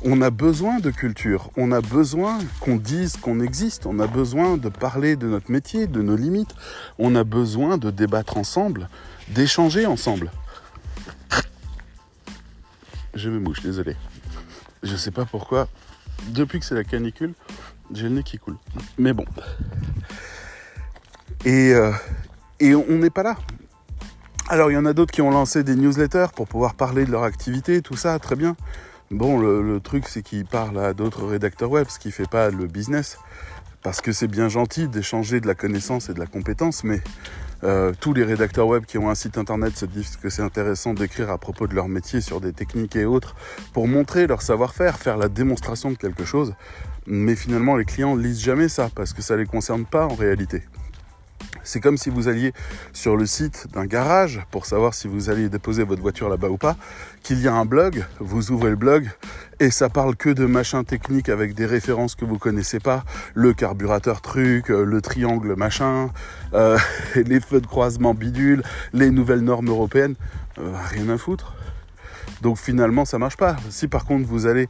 On 0.08 0.22
a 0.22 0.30
besoin 0.30 0.78
de 0.78 0.92
culture, 0.92 1.50
on 1.56 1.72
a 1.72 1.80
besoin 1.80 2.38
qu'on 2.60 2.76
dise 2.76 3.16
qu'on 3.16 3.40
existe, 3.40 3.86
on 3.86 3.98
a 3.98 4.06
besoin 4.06 4.56
de 4.56 4.68
parler 4.68 5.16
de 5.16 5.26
notre 5.26 5.50
métier, 5.50 5.88
de 5.88 6.00
nos 6.00 6.14
limites, 6.14 6.54
on 7.00 7.16
a 7.16 7.24
besoin 7.24 7.76
de 7.76 7.90
débattre 7.90 8.36
ensemble, 8.36 8.88
d'échanger 9.30 9.84
ensemble. 9.84 10.30
je 13.14 13.28
me 13.28 13.40
mouche, 13.40 13.62
désolé. 13.62 13.96
Je 14.84 14.94
sais 14.94 15.10
pas 15.10 15.24
pourquoi. 15.24 15.66
Depuis 16.28 16.60
que 16.60 16.66
c'est 16.66 16.76
la 16.76 16.84
canicule, 16.84 17.34
j'ai 17.92 18.04
le 18.04 18.10
nez 18.10 18.22
qui 18.22 18.38
coule. 18.38 18.58
Mais 18.98 19.12
bon. 19.12 19.24
Et, 21.44 21.72
euh, 21.72 21.90
et 22.60 22.76
on 22.76 22.98
n'est 22.98 23.10
pas 23.10 23.24
là. 23.24 23.36
Alors 24.48 24.70
il 24.70 24.74
y 24.74 24.78
en 24.78 24.86
a 24.86 24.92
d'autres 24.92 25.12
qui 25.12 25.22
ont 25.22 25.32
lancé 25.32 25.64
des 25.64 25.74
newsletters 25.74 26.28
pour 26.36 26.46
pouvoir 26.46 26.76
parler 26.76 27.04
de 27.04 27.10
leur 27.10 27.24
activité, 27.24 27.82
tout 27.82 27.96
ça, 27.96 28.16
très 28.20 28.36
bien. 28.36 28.56
Bon, 29.12 29.38
le, 29.38 29.78
truc 29.78 30.08
c'est 30.08 30.22
qu'ils 30.22 30.44
parlent 30.44 30.78
à 30.80 30.92
d'autres 30.92 31.24
rédacteurs 31.24 31.70
web, 31.70 31.86
ce 31.88 32.00
qui 32.00 32.10
fait 32.10 32.28
pas 32.28 32.50
le 32.50 32.66
business, 32.66 33.18
parce 33.82 34.00
que 34.00 34.10
c'est 34.10 34.26
bien 34.26 34.48
gentil 34.48 34.88
d'échanger 34.88 35.40
de 35.40 35.46
la 35.46 35.54
connaissance 35.54 36.08
et 36.08 36.14
de 36.14 36.18
la 36.18 36.26
compétence, 36.26 36.82
mais 36.82 37.00
euh, 37.62 37.92
tous 38.00 38.12
les 38.14 38.24
rédacteurs 38.24 38.66
web 38.66 38.84
qui 38.84 38.98
ont 38.98 39.08
un 39.08 39.14
site 39.14 39.38
internet 39.38 39.76
se 39.76 39.86
disent 39.86 40.16
que 40.16 40.28
c'est 40.28 40.42
intéressant 40.42 40.92
d'écrire 40.92 41.30
à 41.30 41.38
propos 41.38 41.68
de 41.68 41.74
leur 41.74 41.86
métier 41.86 42.20
sur 42.20 42.40
des 42.40 42.52
techniques 42.52 42.96
et 42.96 43.04
autres 43.04 43.36
pour 43.72 43.86
montrer 43.86 44.26
leur 44.26 44.42
savoir-faire, 44.42 44.98
faire 44.98 45.16
la 45.16 45.28
démonstration 45.28 45.92
de 45.92 45.96
quelque 45.96 46.24
chose. 46.24 46.54
Mais 47.06 47.36
finalement, 47.36 47.76
les 47.76 47.84
clients 47.84 48.16
lisent 48.16 48.42
jamais 48.42 48.68
ça 48.68 48.90
parce 48.92 49.12
que 49.12 49.22
ça 49.22 49.36
les 49.36 49.46
concerne 49.46 49.84
pas 49.84 50.06
en 50.06 50.16
réalité. 50.16 50.64
C'est 51.66 51.80
comme 51.80 51.96
si 51.96 52.10
vous 52.10 52.28
alliez 52.28 52.52
sur 52.92 53.16
le 53.16 53.26
site 53.26 53.66
d'un 53.72 53.86
garage 53.86 54.40
pour 54.52 54.66
savoir 54.66 54.94
si 54.94 55.08
vous 55.08 55.30
allez 55.30 55.48
déposer 55.48 55.82
votre 55.82 56.00
voiture 56.00 56.28
là-bas 56.28 56.48
ou 56.48 56.56
pas, 56.56 56.76
qu'il 57.24 57.40
y 57.40 57.48
a 57.48 57.54
un 57.54 57.64
blog, 57.64 58.04
vous 58.20 58.52
ouvrez 58.52 58.70
le 58.70 58.76
blog 58.76 59.10
et 59.58 59.70
ça 59.70 59.88
parle 59.88 60.14
que 60.14 60.30
de 60.30 60.46
machin 60.46 60.84
technique 60.84 61.28
avec 61.28 61.54
des 61.54 61.66
références 61.66 62.14
que 62.14 62.24
vous 62.24 62.38
connaissez 62.38 62.78
pas, 62.78 63.04
le 63.34 63.52
carburateur 63.52 64.20
truc, 64.20 64.70
euh, 64.70 64.84
le 64.84 65.00
triangle 65.02 65.56
machin, 65.56 66.10
euh, 66.54 66.78
les 67.16 67.40
feux 67.40 67.60
de 67.60 67.66
croisement 67.66 68.14
bidule, 68.14 68.62
les 68.92 69.10
nouvelles 69.10 69.40
normes 69.40 69.68
européennes, 69.68 70.14
euh, 70.58 70.72
rien 70.90 71.08
à 71.08 71.18
foutre. 71.18 71.56
Donc 72.42 72.58
finalement 72.58 73.04
ça 73.04 73.18
marche 73.18 73.36
pas. 73.36 73.56
Si 73.70 73.88
par 73.88 74.04
contre 74.04 74.26
vous 74.26 74.46
allez 74.46 74.68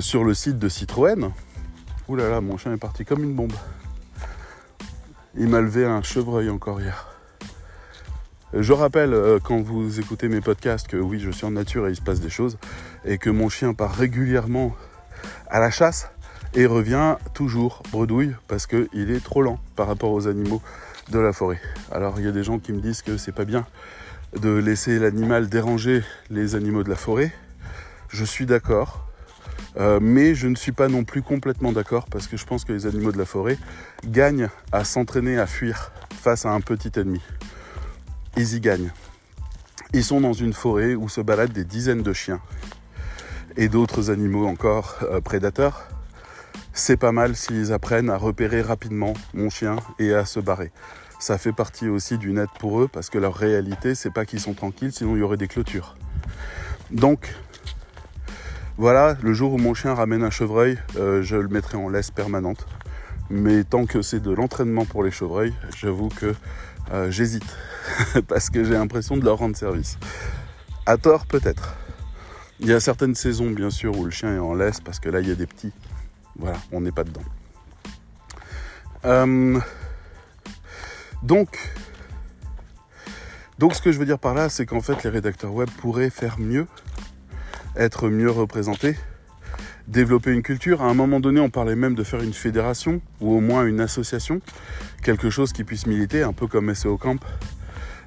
sur 0.00 0.24
le 0.24 0.34
site 0.34 0.58
de 0.58 0.68
Citroën, 0.68 1.30
oulala, 2.08 2.42
mon 2.42 2.58
chien 2.58 2.74
est 2.74 2.78
parti 2.78 3.06
comme 3.06 3.24
une 3.24 3.34
bombe. 3.34 3.54
Il 5.38 5.48
m'a 5.48 5.60
levé 5.60 5.84
un 5.84 6.00
chevreuil 6.00 6.48
encore 6.48 6.80
hier. 6.80 7.08
Je 8.54 8.72
rappelle 8.72 9.12
euh, 9.12 9.38
quand 9.38 9.60
vous 9.60 10.00
écoutez 10.00 10.28
mes 10.28 10.40
podcasts 10.40 10.88
que 10.88 10.96
oui, 10.96 11.20
je 11.20 11.30
suis 11.30 11.44
en 11.44 11.50
nature 11.50 11.86
et 11.86 11.90
il 11.90 11.96
se 11.96 12.00
passe 12.00 12.20
des 12.20 12.30
choses 12.30 12.56
et 13.04 13.18
que 13.18 13.28
mon 13.28 13.50
chien 13.50 13.74
part 13.74 13.94
régulièrement 13.94 14.74
à 15.50 15.60
la 15.60 15.70
chasse 15.70 16.10
et 16.54 16.64
revient 16.64 17.16
toujours 17.34 17.82
bredouille 17.92 18.34
parce 18.48 18.66
qu'il 18.66 19.10
est 19.10 19.22
trop 19.22 19.42
lent 19.42 19.58
par 19.74 19.88
rapport 19.88 20.12
aux 20.12 20.26
animaux 20.26 20.62
de 21.10 21.18
la 21.18 21.34
forêt. 21.34 21.60
Alors 21.92 22.18
il 22.18 22.24
y 22.24 22.28
a 22.28 22.32
des 22.32 22.42
gens 22.42 22.58
qui 22.58 22.72
me 22.72 22.80
disent 22.80 23.02
que 23.02 23.18
c'est 23.18 23.32
pas 23.32 23.44
bien 23.44 23.66
de 24.40 24.50
laisser 24.50 24.98
l'animal 24.98 25.50
déranger 25.50 26.02
les 26.30 26.54
animaux 26.54 26.82
de 26.82 26.88
la 26.88 26.96
forêt. 26.96 27.30
Je 28.08 28.24
suis 28.24 28.46
d'accord. 28.46 29.05
Euh, 29.78 29.98
mais 30.00 30.34
je 30.34 30.48
ne 30.48 30.54
suis 30.54 30.72
pas 30.72 30.88
non 30.88 31.04
plus 31.04 31.22
complètement 31.22 31.72
d'accord 31.72 32.06
parce 32.06 32.26
que 32.26 32.36
je 32.36 32.46
pense 32.46 32.64
que 32.64 32.72
les 32.72 32.86
animaux 32.86 33.12
de 33.12 33.18
la 33.18 33.26
forêt 33.26 33.58
gagnent 34.06 34.48
à 34.72 34.84
s'entraîner 34.84 35.38
à 35.38 35.46
fuir 35.46 35.92
face 36.22 36.46
à 36.46 36.50
un 36.50 36.60
petit 36.60 36.98
ennemi. 36.98 37.20
Ils 38.36 38.54
y 38.54 38.60
gagnent. 38.60 38.90
Ils 39.92 40.04
sont 40.04 40.20
dans 40.20 40.32
une 40.32 40.52
forêt 40.52 40.94
où 40.94 41.08
se 41.08 41.20
baladent 41.20 41.52
des 41.52 41.64
dizaines 41.64 42.02
de 42.02 42.12
chiens 42.12 42.40
et 43.56 43.68
d'autres 43.68 44.10
animaux 44.10 44.46
encore 44.46 44.96
euh, 45.02 45.20
prédateurs. 45.20 45.88
C'est 46.72 46.96
pas 46.96 47.12
mal 47.12 47.36
s'ils 47.36 47.72
apprennent 47.72 48.10
à 48.10 48.16
repérer 48.16 48.60
rapidement 48.60 49.14
mon 49.34 49.48
chien 49.48 49.76
et 49.98 50.12
à 50.12 50.24
se 50.24 50.40
barrer. 50.40 50.72
Ça 51.18 51.38
fait 51.38 51.52
partie 51.52 51.88
aussi 51.88 52.18
d'une 52.18 52.38
aide 52.38 52.50
pour 52.58 52.80
eux 52.80 52.88
parce 52.92 53.08
que 53.08 53.18
leur 53.18 53.34
réalité, 53.34 53.94
c'est 53.94 54.10
pas 54.10 54.26
qu'ils 54.26 54.40
sont 54.40 54.52
tranquilles, 54.52 54.92
sinon 54.92 55.16
il 55.16 55.20
y 55.20 55.22
aurait 55.22 55.38
des 55.38 55.48
clôtures. 55.48 55.96
Donc, 56.90 57.34
voilà, 58.78 59.16
le 59.22 59.32
jour 59.32 59.54
où 59.54 59.58
mon 59.58 59.72
chien 59.72 59.94
ramène 59.94 60.22
un 60.22 60.30
chevreuil, 60.30 60.78
euh, 60.96 61.22
je 61.22 61.36
le 61.36 61.48
mettrai 61.48 61.78
en 61.78 61.88
laisse 61.88 62.10
permanente. 62.10 62.66
Mais 63.30 63.64
tant 63.64 63.86
que 63.86 64.02
c'est 64.02 64.20
de 64.20 64.30
l'entraînement 64.30 64.84
pour 64.84 65.02
les 65.02 65.10
chevreuils, 65.10 65.54
j'avoue 65.76 66.08
que 66.08 66.34
euh, 66.92 67.10
j'hésite. 67.10 67.56
parce 68.28 68.50
que 68.50 68.64
j'ai 68.64 68.74
l'impression 68.74 69.16
de 69.16 69.24
leur 69.24 69.38
rendre 69.38 69.56
service. 69.56 69.98
À 70.84 70.96
tort 70.96 71.26
peut-être. 71.26 71.74
Il 72.60 72.68
y 72.68 72.72
a 72.72 72.80
certaines 72.80 73.14
saisons 73.14 73.50
bien 73.50 73.70
sûr 73.70 73.98
où 73.98 74.04
le 74.04 74.10
chien 74.10 74.34
est 74.34 74.38
en 74.38 74.54
laisse 74.54 74.80
parce 74.80 74.98
que 75.00 75.08
là 75.08 75.20
il 75.20 75.28
y 75.28 75.32
a 75.32 75.34
des 75.34 75.46
petits. 75.46 75.72
Voilà, 76.38 76.58
on 76.72 76.80
n'est 76.80 76.92
pas 76.92 77.04
dedans. 77.04 77.22
Euh, 79.04 79.58
donc, 81.22 81.58
donc 83.58 83.74
ce 83.74 83.80
que 83.80 83.92
je 83.92 83.98
veux 83.98 84.06
dire 84.06 84.18
par 84.18 84.34
là, 84.34 84.48
c'est 84.48 84.66
qu'en 84.66 84.80
fait 84.80 85.02
les 85.02 85.10
rédacteurs 85.10 85.52
web 85.52 85.70
pourraient 85.78 86.10
faire 86.10 86.38
mieux 86.38 86.66
être 87.76 88.08
mieux 88.08 88.30
représenté, 88.30 88.96
développer 89.88 90.32
une 90.32 90.42
culture. 90.42 90.82
À 90.82 90.86
un 90.86 90.94
moment 90.94 91.20
donné, 91.20 91.40
on 91.40 91.50
parlait 91.50 91.76
même 91.76 91.94
de 91.94 92.04
faire 92.04 92.22
une 92.22 92.32
fédération 92.32 93.00
ou 93.20 93.34
au 93.36 93.40
moins 93.40 93.64
une 93.64 93.80
association, 93.80 94.40
quelque 95.02 95.30
chose 95.30 95.52
qui 95.52 95.64
puisse 95.64 95.86
militer, 95.86 96.22
un 96.22 96.32
peu 96.32 96.46
comme 96.46 96.74
SEO 96.74 96.96
Camp, 96.96 97.22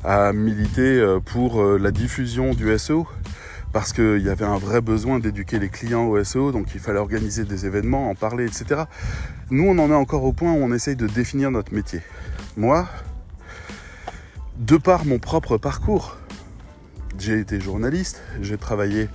à 0.04 0.34
militer 0.34 1.00
euh, 1.00 1.20
pour 1.20 1.62
euh, 1.62 1.78
la 1.78 1.92
diffusion 1.92 2.54
du 2.54 2.78
SEO, 2.78 3.08
parce 3.72 3.94
qu'il 3.94 4.20
y 4.20 4.30
avait 4.30 4.46
un 4.46 4.58
vrai 4.58 4.82
besoin 4.82 5.20
d'éduquer 5.20 5.60
les 5.60 5.70
clients 5.70 6.06
au 6.06 6.24
SEO, 6.24 6.52
donc 6.52 6.74
il 6.74 6.80
fallait 6.80 7.00
organiser 7.00 7.44
des 7.44 7.66
événements, 7.66 8.10
en 8.10 8.16
parler, 8.16 8.46
etc. 8.46 8.84
Nous, 9.52 9.64
on 9.64 9.78
en 9.78 9.90
est 9.92 9.96
encore 9.96 10.24
au 10.24 10.34
point 10.34 10.52
où 10.54 10.58
on 10.58 10.74
essaye 10.74 10.96
de 10.96 11.08
définir 11.08 11.52
notre 11.52 11.74
métier. 11.74 12.02
Moi, 12.58 12.88
de 14.58 14.78
par 14.78 15.06
mon 15.06 15.20
propre 15.20 15.58
parcours, 15.58 16.18
j'ai 17.18 17.40
été 17.40 17.60
journaliste, 17.60 18.22
j'ai 18.42 18.58
travaillé 18.58 19.08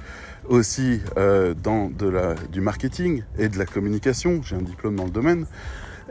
aussi 0.48 1.00
euh, 1.16 1.54
dans 1.54 1.88
de 1.88 2.08
la, 2.08 2.34
du 2.34 2.60
marketing 2.60 3.22
et 3.38 3.48
de 3.48 3.58
la 3.58 3.66
communication, 3.66 4.42
j'ai 4.42 4.56
un 4.56 4.62
diplôme 4.62 4.96
dans 4.96 5.04
le 5.04 5.10
domaine, 5.10 5.46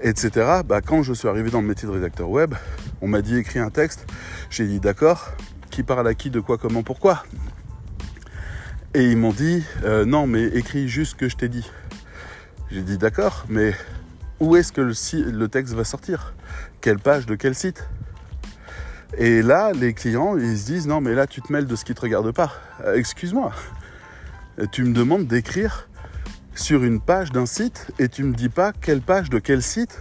etc. 0.02 0.62
Bah, 0.66 0.82
quand 0.82 1.04
je 1.04 1.14
suis 1.14 1.28
arrivé 1.28 1.50
dans 1.50 1.62
le 1.62 1.68
métier 1.68 1.88
de 1.88 1.94
rédacteur 1.94 2.30
web, 2.30 2.54
on 3.02 3.08
m'a 3.08 3.22
dit 3.22 3.38
écris 3.38 3.60
un 3.60 3.70
texte, 3.70 4.06
j'ai 4.50 4.66
dit 4.66 4.80
d'accord, 4.80 5.32
qui 5.70 5.84
parle 5.84 6.08
à 6.08 6.14
qui, 6.14 6.30
de 6.30 6.40
quoi, 6.40 6.58
comment, 6.58 6.84
pourquoi? 6.84 7.24
Et 8.94 9.06
ils 9.06 9.18
m'ont 9.18 9.34
dit 9.34 9.64
euh, 9.84 10.06
non 10.06 10.28
mais 10.28 10.44
écris 10.44 10.88
juste 10.88 11.12
ce 11.12 11.16
que 11.16 11.30
je 11.30 11.36
t'ai 11.36 11.50
dit. 11.50 11.70
J'ai 12.72 12.82
dit 12.82 12.98
d'accord, 12.98 13.46
mais 13.50 13.74
où 14.40 14.56
est-ce 14.56 14.72
que 14.72 14.82
le, 14.82 15.32
le 15.32 15.48
texte 15.48 15.74
va 15.74 15.84
sortir? 15.84 16.34
Quelle 16.82 17.00
page 17.00 17.26
de 17.26 17.36
quel 17.36 17.56
site? 17.56 17.88
Et 19.18 19.44
là, 19.44 19.72
les 19.74 19.94
clients, 19.94 20.38
ils 20.38 20.58
se 20.58 20.66
disent 20.66 20.88
non, 20.88 21.00
mais 21.00 21.14
là, 21.14 21.28
tu 21.28 21.42
te 21.42 21.52
mêles 21.52 21.68
de 21.68 21.76
ce 21.76 21.86
qui 21.86 21.94
te 21.94 22.02
regarde 22.02 22.32
pas. 22.32 22.52
Euh, 22.84 22.96
excuse-moi, 22.96 23.52
tu 24.72 24.84
me 24.84 24.94
demandes 24.94 25.28
d'écrire 25.28 25.90
sur 26.56 26.84
une 26.84 27.02
page 27.02 27.32
d'un 27.32 27.46
site 27.46 27.92
et 28.00 28.08
tu 28.10 28.24
me 28.24 28.34
dis 28.34 28.50
pas 28.50 28.74
quelle 28.74 29.02
page 29.02 29.30
de 29.30 29.40
quel 29.40 29.62
site. 29.62 30.00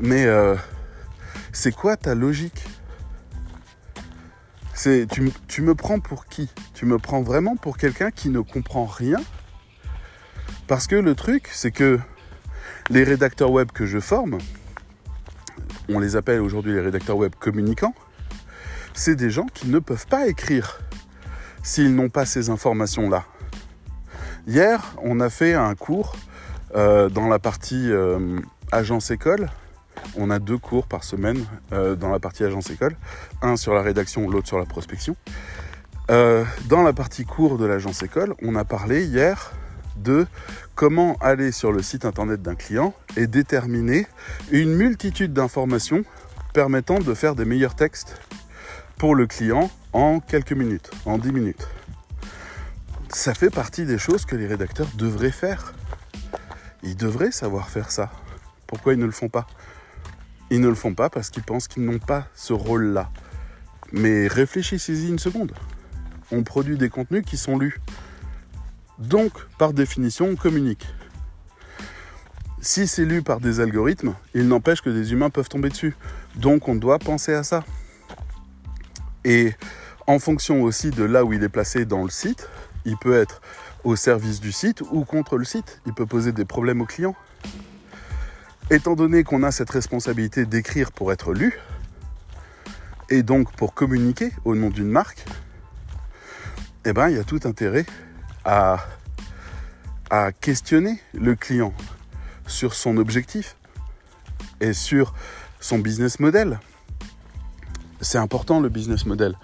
Mais 0.00 0.24
euh, 0.24 0.54
c'est 1.52 1.72
quoi 1.72 1.96
ta 1.96 2.14
logique? 2.14 2.64
Tu, 4.82 5.06
tu 5.46 5.60
me 5.62 5.74
prends 5.74 6.00
pour 6.00 6.26
qui? 6.26 6.48
Tu 6.72 6.86
me 6.86 6.98
prends 6.98 7.20
vraiment 7.20 7.56
pour 7.56 7.76
quelqu'un 7.76 8.10
qui 8.10 8.30
ne 8.30 8.40
comprend 8.40 8.86
rien? 8.86 9.18
Parce 10.66 10.86
que 10.86 10.96
le 10.96 11.14
truc, 11.14 11.50
c'est 11.52 11.72
que 11.72 11.98
les 12.88 13.04
rédacteurs 13.04 13.50
web 13.50 13.72
que 13.72 13.84
je 13.84 13.98
forme, 13.98 14.38
on 15.88 15.98
les 15.98 16.16
appelle 16.16 16.40
aujourd'hui 16.40 16.72
les 16.72 16.80
rédacteurs 16.80 17.16
web 17.16 17.34
communicants, 17.38 17.94
c'est 18.94 19.16
des 19.16 19.30
gens 19.30 19.46
qui 19.52 19.68
ne 19.68 19.80
peuvent 19.80 20.06
pas 20.06 20.28
écrire 20.28 20.80
s'ils 21.62 21.94
n'ont 21.94 22.08
pas 22.08 22.26
ces 22.26 22.50
informations-là. 22.50 23.24
Hier, 24.46 24.94
on 25.02 25.20
a 25.20 25.30
fait 25.30 25.54
un 25.54 25.74
cours 25.74 26.16
euh, 26.74 27.08
dans 27.08 27.28
la 27.28 27.38
partie 27.38 27.90
euh, 27.90 28.40
agence 28.72 29.10
école. 29.10 29.48
On 30.16 30.30
a 30.30 30.38
deux 30.38 30.58
cours 30.58 30.86
par 30.86 31.04
semaine 31.04 31.44
euh, 31.72 31.94
dans 31.94 32.08
la 32.08 32.18
partie 32.18 32.44
agence 32.44 32.70
école, 32.70 32.96
un 33.42 33.56
sur 33.56 33.74
la 33.74 33.82
rédaction, 33.82 34.28
l'autre 34.28 34.48
sur 34.48 34.58
la 34.58 34.64
prospection. 34.66 35.16
dans 36.08 36.82
la 36.82 36.92
partie 36.92 37.24
cours 37.24 37.58
de 37.58 37.66
l'agence 37.66 38.02
école, 38.02 38.34
on 38.42 38.56
a 38.56 38.64
parlé 38.64 39.04
hier 39.04 39.52
de 39.96 40.26
comment 40.74 41.16
aller 41.20 41.52
sur 41.52 41.72
le 41.72 41.82
site 41.82 42.04
internet 42.04 42.40
d'un 42.40 42.54
client 42.54 42.94
et 43.16 43.26
déterminer 43.26 44.06
une 44.50 44.74
multitude 44.74 45.32
d'informations 45.32 46.04
permettant 46.52 46.98
de 46.98 47.14
faire 47.14 47.34
des 47.34 47.44
meilleurs 47.44 47.76
textes 47.76 48.18
pour 48.98 49.14
le 49.14 49.26
client 49.26 49.70
en 49.92 50.20
quelques 50.20 50.52
minutes, 50.52 50.90
en 51.04 51.18
10 51.18 51.32
minutes. 51.32 51.66
Ça 53.12 53.34
fait 53.34 53.50
partie 53.50 53.84
des 53.84 53.98
choses 53.98 54.24
que 54.24 54.36
les 54.36 54.46
rédacteurs 54.46 54.88
devraient 54.94 55.32
faire. 55.32 55.74
Ils 56.82 56.96
devraient 56.96 57.32
savoir 57.32 57.68
faire 57.68 57.90
ça. 57.90 58.10
Pourquoi 58.66 58.92
ils 58.94 58.98
ne 58.98 59.04
le 59.04 59.10
font 59.10 59.28
pas? 59.28 59.46
Ils 60.50 60.60
ne 60.60 60.68
le 60.68 60.74
font 60.74 60.94
pas 60.94 61.10
parce 61.10 61.30
qu'ils 61.30 61.42
pensent 61.42 61.68
qu'ils 61.68 61.84
n'ont 61.84 61.98
pas 61.98 62.28
ce 62.34 62.52
rôle-là. 62.52 63.10
Mais 63.92 64.28
réfléchissez-y 64.28 65.08
une 65.08 65.18
seconde. 65.18 65.52
On 66.30 66.44
produit 66.44 66.78
des 66.78 66.88
contenus 66.88 67.24
qui 67.26 67.36
sont 67.36 67.58
lus. 67.58 67.80
Donc, 68.98 69.32
par 69.58 69.72
définition, 69.72 70.28
on 70.28 70.36
communique. 70.36 70.86
Si 72.60 72.86
c'est 72.86 73.04
lu 73.04 73.22
par 73.22 73.40
des 73.40 73.60
algorithmes, 73.60 74.14
il 74.34 74.46
n'empêche 74.46 74.82
que 74.82 74.90
des 74.90 75.12
humains 75.12 75.30
peuvent 75.30 75.48
tomber 75.48 75.70
dessus. 75.70 75.96
Donc, 76.36 76.68
on 76.68 76.74
doit 76.74 76.98
penser 76.98 77.32
à 77.32 77.42
ça. 77.42 77.64
Et 79.24 79.54
en 80.10 80.18
fonction 80.18 80.62
aussi 80.62 80.90
de 80.90 81.04
là 81.04 81.24
où 81.24 81.32
il 81.32 81.44
est 81.44 81.48
placé 81.48 81.84
dans 81.84 82.02
le 82.02 82.10
site, 82.10 82.48
il 82.84 82.96
peut 82.96 83.16
être 83.16 83.40
au 83.84 83.94
service 83.94 84.40
du 84.40 84.50
site 84.50 84.80
ou 84.90 85.04
contre 85.04 85.38
le 85.38 85.44
site. 85.44 85.80
Il 85.86 85.94
peut 85.94 86.04
poser 86.04 86.32
des 86.32 86.44
problèmes 86.44 86.80
aux 86.80 86.86
clients. 86.86 87.14
Étant 88.70 88.96
donné 88.96 89.22
qu'on 89.22 89.44
a 89.44 89.52
cette 89.52 89.70
responsabilité 89.70 90.46
d'écrire 90.46 90.90
pour 90.90 91.12
être 91.12 91.32
lu, 91.32 91.60
et 93.08 93.22
donc 93.22 93.52
pour 93.52 93.72
communiquer 93.72 94.32
au 94.44 94.56
nom 94.56 94.68
d'une 94.68 94.88
marque, 94.88 95.24
eh 96.84 96.92
ben, 96.92 97.08
il 97.08 97.16
y 97.16 97.20
a 97.20 97.24
tout 97.24 97.40
intérêt 97.44 97.86
à, 98.44 98.84
à 100.10 100.32
questionner 100.32 101.00
le 101.14 101.36
client 101.36 101.72
sur 102.48 102.74
son 102.74 102.96
objectif 102.96 103.54
et 104.60 104.72
sur 104.72 105.14
son 105.60 105.78
business 105.78 106.18
model. 106.18 106.58
C'est 108.00 108.18
important 108.18 108.58
le 108.58 108.70
business 108.70 109.06
model. 109.06 109.36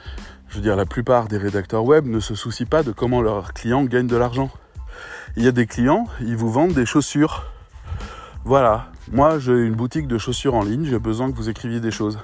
Je 0.57 0.61
veux 0.62 0.64
dire, 0.64 0.77
la 0.77 0.87
plupart 0.87 1.29
des 1.29 1.37
rédacteurs 1.37 1.85
web 1.85 2.07
ne 2.07 2.19
se 2.19 2.35
soucient 2.35 2.64
pas 2.64 2.83
de 2.83 2.90
comment 2.90 3.21
leurs 3.21 3.53
clients 3.53 3.85
gagnent 3.85 4.07
de 4.07 4.16
l'argent. 4.16 4.51
Il 5.37 5.45
y 5.45 5.49
a 5.49 5.53
des 5.53 5.66
clients, 5.66 6.07
ils 6.23 6.35
vous 6.35 6.51
vendent 6.51 6.73
des 6.73 6.87
chaussures. 6.87 7.45
Voilà, 8.42 8.87
moi 9.12 9.38
j'ai 9.38 9.53
une 9.53 9.75
boutique 9.75 10.09
de 10.09 10.16
chaussures 10.16 10.55
en 10.55 10.62
ligne, 10.62 10.87
j'ai 10.87 10.99
besoin 10.99 11.31
que 11.31 11.37
vous 11.37 11.51
écriviez 11.51 11.79
des 11.79 11.90
choses. 11.90 12.19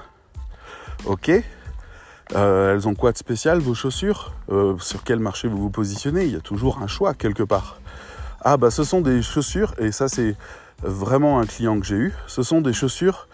Ok, 1.05 1.29
euh, 2.33 2.73
elles 2.73 2.87
ont 2.87 2.95
quoi 2.95 3.11
de 3.11 3.19
spécial 3.19 3.59
vos 3.59 3.75
chaussures? 3.75 4.33
Euh, 4.51 4.79
Sur 4.79 5.03
quel 5.03 5.19
marché 5.19 5.47
vous 5.47 5.59
vous 5.59 5.69
positionnez? 5.69 6.25
Il 6.25 6.33
y 6.33 6.35
a 6.35 6.41
toujours 6.41 6.81
un 6.81 6.87
choix 6.87 7.13
quelque 7.13 7.43
part. 7.43 7.77
Ah 8.41 8.57
bah 8.57 8.71
ce 8.71 8.83
sont 8.83 9.01
des 9.01 9.21
chaussures, 9.21 9.75
et 9.77 9.91
ça 9.91 10.07
c'est 10.07 10.35
vraiment 10.81 11.39
un 11.39 11.45
client 11.45 11.79
que 11.79 11.85
j'ai 11.85 11.97
eu, 11.97 12.13
ce 12.25 12.41
sont 12.41 12.61
des 12.61 12.73
chaussures 12.73 13.27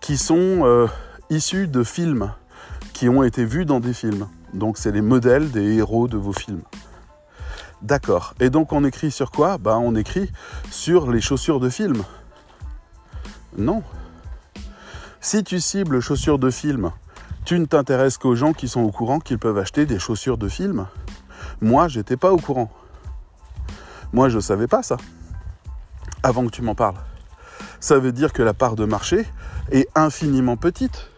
qui 0.00 0.16
sont 0.16 0.64
euh, 0.64 0.88
issues 1.30 1.68
de 1.68 1.84
films, 1.84 2.32
qui 2.92 3.08
ont 3.08 3.22
été 3.22 3.44
vus 3.44 3.64
dans 3.64 3.78
des 3.78 3.94
films. 3.94 4.26
Donc 4.54 4.78
c'est 4.78 4.92
les 4.92 5.00
modèles 5.00 5.50
des 5.50 5.76
héros 5.76 6.08
de 6.08 6.16
vos 6.16 6.32
films. 6.32 6.62
D'accord. 7.82 8.34
Et 8.40 8.50
donc 8.50 8.72
on 8.72 8.84
écrit 8.84 9.10
sur 9.10 9.30
quoi? 9.30 9.58
Bah 9.58 9.78
on 9.78 9.94
écrit 9.94 10.30
sur 10.70 11.10
les 11.10 11.20
chaussures 11.20 11.60
de 11.60 11.68
film. 11.68 12.02
Non. 13.56 13.82
Si 15.20 15.44
tu 15.44 15.60
cibles 15.60 16.00
chaussures 16.00 16.38
de 16.38 16.50
film, 16.50 16.92
tu 17.44 17.58
ne 17.58 17.66
t'intéresses 17.66 18.16
qu'aux 18.18 18.34
gens 18.34 18.52
qui 18.52 18.68
sont 18.68 18.80
au 18.80 18.90
courant 18.90 19.18
qu'ils 19.18 19.38
peuvent 19.38 19.58
acheter 19.58 19.86
des 19.86 19.98
chaussures 19.98 20.38
de 20.38 20.48
film. 20.48 20.86
Moi, 21.60 21.88
j'étais 21.88 22.16
pas 22.16 22.32
au 22.32 22.36
courant. 22.36 22.70
Moi, 24.12 24.28
je 24.28 24.38
savais 24.38 24.66
pas 24.66 24.82
ça. 24.82 24.96
Avant 26.22 26.44
que 26.46 26.50
tu 26.50 26.62
m'en 26.62 26.74
parles. 26.74 26.96
Ça 27.80 27.98
veut 27.98 28.12
dire 28.12 28.32
que 28.32 28.42
la 28.42 28.54
part 28.54 28.76
de 28.76 28.84
marché 28.84 29.26
est 29.70 29.88
infiniment 29.94 30.56
petite. 30.56 31.10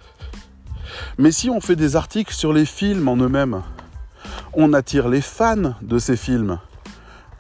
Mais 1.19 1.33
si 1.33 1.51
on 1.51 1.61
fait 1.61 1.77
des 1.77 1.97
articles 1.97 2.35
sur 2.35 2.53
les 2.53 2.67
films 2.67 3.09
en 3.09 3.17
eux-mêmes, 3.17 3.63
on 4.53 4.73
attire 4.73 5.09
les 5.09 5.21
fans 5.21 5.75
de 5.81 5.99
ces 5.99 6.17
films. 6.17 6.59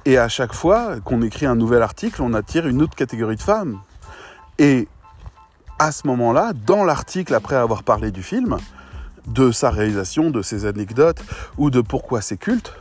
Et 0.05 0.19
à 0.19 0.29
chaque 0.29 0.53
fois 0.53 1.01
qu'on 1.01 1.23
écrit 1.23 1.47
un 1.47 1.55
nouvel 1.55 1.83
article, 1.83 2.23
on 2.23 2.35
attire 2.35 2.67
une 2.67 2.83
autre 2.83 2.97
catégorie 2.97 3.37
de 3.37 3.43
femmes. 3.43 3.81
Et 4.59 4.89
à 5.79 5.93
ce 5.93 6.07
moment-là, 6.07 6.53
dans 6.67 6.85
l'article, 6.85 7.35
après 7.35 7.57
avoir 7.57 7.83
parlé 7.83 8.11
du 8.11 8.23
film, 8.23 8.57
de 9.27 9.53
sa 9.53 9.71
réalisation, 9.71 10.31
de 10.31 10.43
ses 10.43 10.67
anecdotes 10.67 11.23
ou 11.57 11.71
de 11.71 11.81
pourquoi 11.81 12.21
c'est 12.21 12.37
culte, 12.37 12.73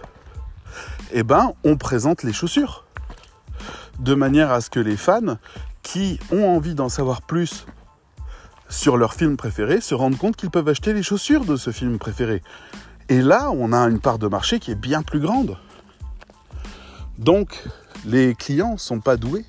eh 1.12 1.24
ben, 1.24 1.52
on 1.64 1.78
présente 1.78 2.24
les 2.24 2.34
chaussures. 2.34 2.86
De 4.00 4.16
manière 4.16 4.52
à 4.52 4.62
ce 4.62 4.70
que 4.70 4.80
les 4.80 4.98
fans 4.98 5.38
qui 5.84 6.20
ont 6.32 6.48
envie 6.48 6.74
d'en 6.74 6.90
savoir 6.90 7.22
plus 7.22 7.66
sur 8.72 8.98
leur 8.98 9.14
film 9.14 9.38
préféré 9.38 9.82
se 9.82 9.94
rendent 9.94 10.18
compte 10.18 10.36
qu'ils 10.36 10.50
peuvent 10.50 10.68
acheter 10.68 10.94
les 10.94 11.04
chaussures 11.04 11.46
de 11.46 11.58
ce 11.58 11.72
film 11.72 12.00
préféré. 12.00 12.42
Et 13.10 13.22
là, 13.22 13.52
on 13.52 13.74
a 13.74 13.80
une 13.90 14.00
part 14.00 14.18
de 14.18 14.28
marché 14.28 14.60
qui 14.60 14.72
est 14.72 14.76
bien 14.76 15.04
plus 15.04 15.20
grande. 15.20 15.58
Donc, 17.18 17.64
les 18.06 18.34
clients 18.34 18.74
ne 18.74 18.78
sont 18.80 19.02
pas 19.02 19.18
doués 19.18 19.46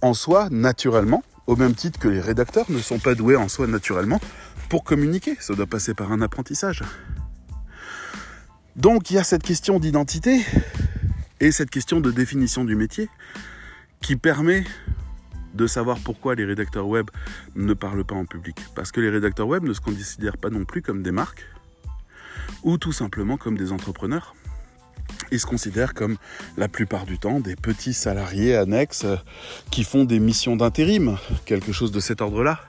en 0.00 0.14
soi 0.14 0.48
naturellement, 0.50 1.24
au 1.46 1.56
même 1.56 1.74
titre 1.74 1.98
que 1.98 2.08
les 2.08 2.20
rédacteurs 2.20 2.66
ne 2.70 2.78
sont 2.78 3.00
pas 3.00 3.14
doués 3.14 3.36
en 3.36 3.48
soi 3.48 3.66
naturellement 3.66 4.20
pour 4.68 4.84
communiquer. 4.84 5.36
Ça 5.40 5.54
doit 5.54 5.66
passer 5.66 5.94
par 5.94 6.12
un 6.12 6.22
apprentissage. 6.22 6.82
Donc, 8.76 9.10
il 9.10 9.14
y 9.14 9.18
a 9.18 9.24
cette 9.24 9.42
question 9.42 9.80
d'identité 9.80 10.44
et 11.40 11.50
cette 11.50 11.70
question 11.70 12.00
de 12.00 12.12
définition 12.12 12.64
du 12.64 12.76
métier 12.76 13.08
qui 14.00 14.16
permet 14.16 14.64
de 15.56 15.66
savoir 15.66 15.98
pourquoi 15.98 16.34
les 16.34 16.44
rédacteurs 16.44 16.86
web 16.86 17.10
ne 17.54 17.74
parlent 17.74 18.04
pas 18.04 18.14
en 18.14 18.26
public. 18.26 18.56
Parce 18.74 18.92
que 18.92 19.00
les 19.00 19.10
rédacteurs 19.10 19.48
web 19.48 19.64
ne 19.64 19.72
se 19.72 19.80
considèrent 19.80 20.36
pas 20.36 20.50
non 20.50 20.64
plus 20.64 20.82
comme 20.82 21.02
des 21.02 21.12
marques 21.12 21.44
ou 22.62 22.78
tout 22.78 22.92
simplement 22.92 23.36
comme 23.36 23.56
des 23.56 23.72
entrepreneurs. 23.72 24.34
Ils 25.30 25.40
se 25.40 25.46
considèrent 25.46 25.94
comme 25.94 26.16
la 26.56 26.68
plupart 26.68 27.06
du 27.06 27.18
temps 27.18 27.40
des 27.40 27.56
petits 27.56 27.94
salariés 27.94 28.54
annexes 28.54 29.04
euh, 29.04 29.16
qui 29.70 29.84
font 29.84 30.04
des 30.04 30.20
missions 30.20 30.56
d'intérim, 30.56 31.16
quelque 31.44 31.72
chose 31.72 31.92
de 31.92 32.00
cet 32.00 32.20
ordre-là, 32.20 32.60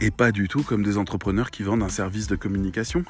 et 0.00 0.10
pas 0.10 0.32
du 0.32 0.48
tout 0.48 0.62
comme 0.62 0.82
des 0.82 0.98
entrepreneurs 0.98 1.50
qui 1.50 1.62
vendent 1.62 1.82
un 1.82 1.88
service 1.88 2.26
de 2.26 2.36
communication. 2.36 3.04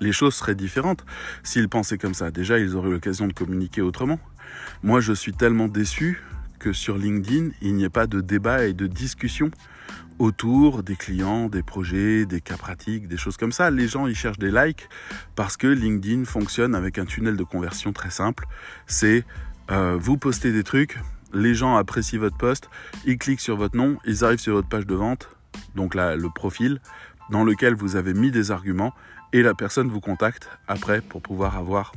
Les 0.00 0.12
choses 0.12 0.34
seraient 0.34 0.54
différentes 0.54 1.04
s'ils 1.42 1.68
pensaient 1.68 1.98
comme 1.98 2.14
ça. 2.14 2.30
Déjà, 2.30 2.58
ils 2.58 2.76
auraient 2.76 2.90
l'occasion 2.90 3.26
de 3.26 3.32
communiquer 3.32 3.82
autrement. 3.82 4.20
Moi, 4.82 5.00
je 5.00 5.12
suis 5.12 5.32
tellement 5.32 5.68
déçu 5.68 6.22
que 6.58 6.72
sur 6.72 6.98
LinkedIn, 6.98 7.50
il 7.62 7.74
n'y 7.74 7.84
ait 7.84 7.90
pas 7.90 8.06
de 8.06 8.20
débat 8.20 8.66
et 8.66 8.72
de 8.72 8.86
discussion 8.86 9.50
autour 10.18 10.82
des 10.82 10.96
clients, 10.96 11.48
des 11.48 11.62
projets, 11.62 12.26
des 12.26 12.40
cas 12.40 12.56
pratiques, 12.56 13.08
des 13.08 13.16
choses 13.16 13.36
comme 13.36 13.52
ça. 13.52 13.70
Les 13.70 13.88
gens, 13.88 14.06
ils 14.06 14.16
cherchent 14.16 14.38
des 14.38 14.50
likes 14.50 14.88
parce 15.36 15.56
que 15.56 15.68
LinkedIn 15.68 16.24
fonctionne 16.24 16.74
avec 16.74 16.98
un 16.98 17.04
tunnel 17.04 17.36
de 17.36 17.44
conversion 17.44 17.92
très 17.92 18.10
simple. 18.10 18.46
C'est 18.86 19.24
euh, 19.70 19.96
vous 20.00 20.16
postez 20.16 20.52
des 20.52 20.64
trucs, 20.64 20.98
les 21.32 21.54
gens 21.54 21.76
apprécient 21.76 22.18
votre 22.18 22.36
post, 22.36 22.70
ils 23.04 23.18
cliquent 23.18 23.40
sur 23.40 23.56
votre 23.56 23.76
nom, 23.76 23.98
ils 24.06 24.24
arrivent 24.24 24.40
sur 24.40 24.54
votre 24.54 24.68
page 24.68 24.86
de 24.86 24.94
vente, 24.94 25.28
donc 25.74 25.94
là, 25.94 26.16
le 26.16 26.30
profil, 26.30 26.80
dans 27.30 27.44
lequel 27.44 27.74
vous 27.74 27.96
avez 27.96 28.14
mis 28.14 28.30
des 28.30 28.50
arguments, 28.50 28.94
et 29.34 29.42
la 29.42 29.54
personne 29.54 29.88
vous 29.88 30.00
contacte 30.00 30.48
après 30.66 31.02
pour 31.02 31.20
pouvoir 31.20 31.56
avoir 31.56 31.92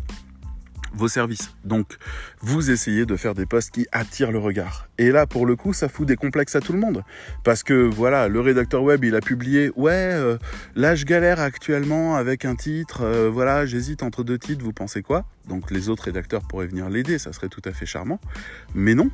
vos 0.93 1.07
services. 1.07 1.51
Donc, 1.63 1.97
vous 2.39 2.71
essayez 2.71 3.05
de 3.05 3.15
faire 3.15 3.33
des 3.33 3.45
posts 3.45 3.71
qui 3.71 3.87
attirent 3.91 4.31
le 4.31 4.39
regard. 4.39 4.87
Et 4.97 5.11
là, 5.11 5.25
pour 5.25 5.45
le 5.45 5.55
coup, 5.55 5.73
ça 5.73 5.89
fout 5.89 6.07
des 6.07 6.15
complexes 6.15 6.55
à 6.55 6.59
tout 6.61 6.73
le 6.73 6.79
monde. 6.79 7.03
Parce 7.43 7.63
que, 7.63 7.73
voilà, 7.73 8.27
le 8.27 8.39
rédacteur 8.39 8.83
web, 8.83 9.03
il 9.03 9.15
a 9.15 9.21
publié, 9.21 9.71
ouais, 9.75 9.91
euh, 9.91 10.37
là, 10.75 10.95
je 10.95 11.05
galère 11.05 11.39
actuellement 11.39 12.15
avec 12.15 12.45
un 12.45 12.55
titre, 12.55 13.01
euh, 13.03 13.29
voilà, 13.31 13.65
j'hésite 13.65 14.03
entre 14.03 14.23
deux 14.23 14.37
titres, 14.37 14.63
vous 14.63 14.73
pensez 14.73 15.01
quoi? 15.01 15.25
Donc, 15.47 15.71
les 15.71 15.89
autres 15.89 16.03
rédacteurs 16.03 16.41
pourraient 16.47 16.67
venir 16.67 16.89
l'aider, 16.89 17.17
ça 17.17 17.33
serait 17.33 17.49
tout 17.49 17.61
à 17.65 17.71
fait 17.71 17.85
charmant. 17.85 18.19
Mais 18.75 18.95
non, 18.95 19.09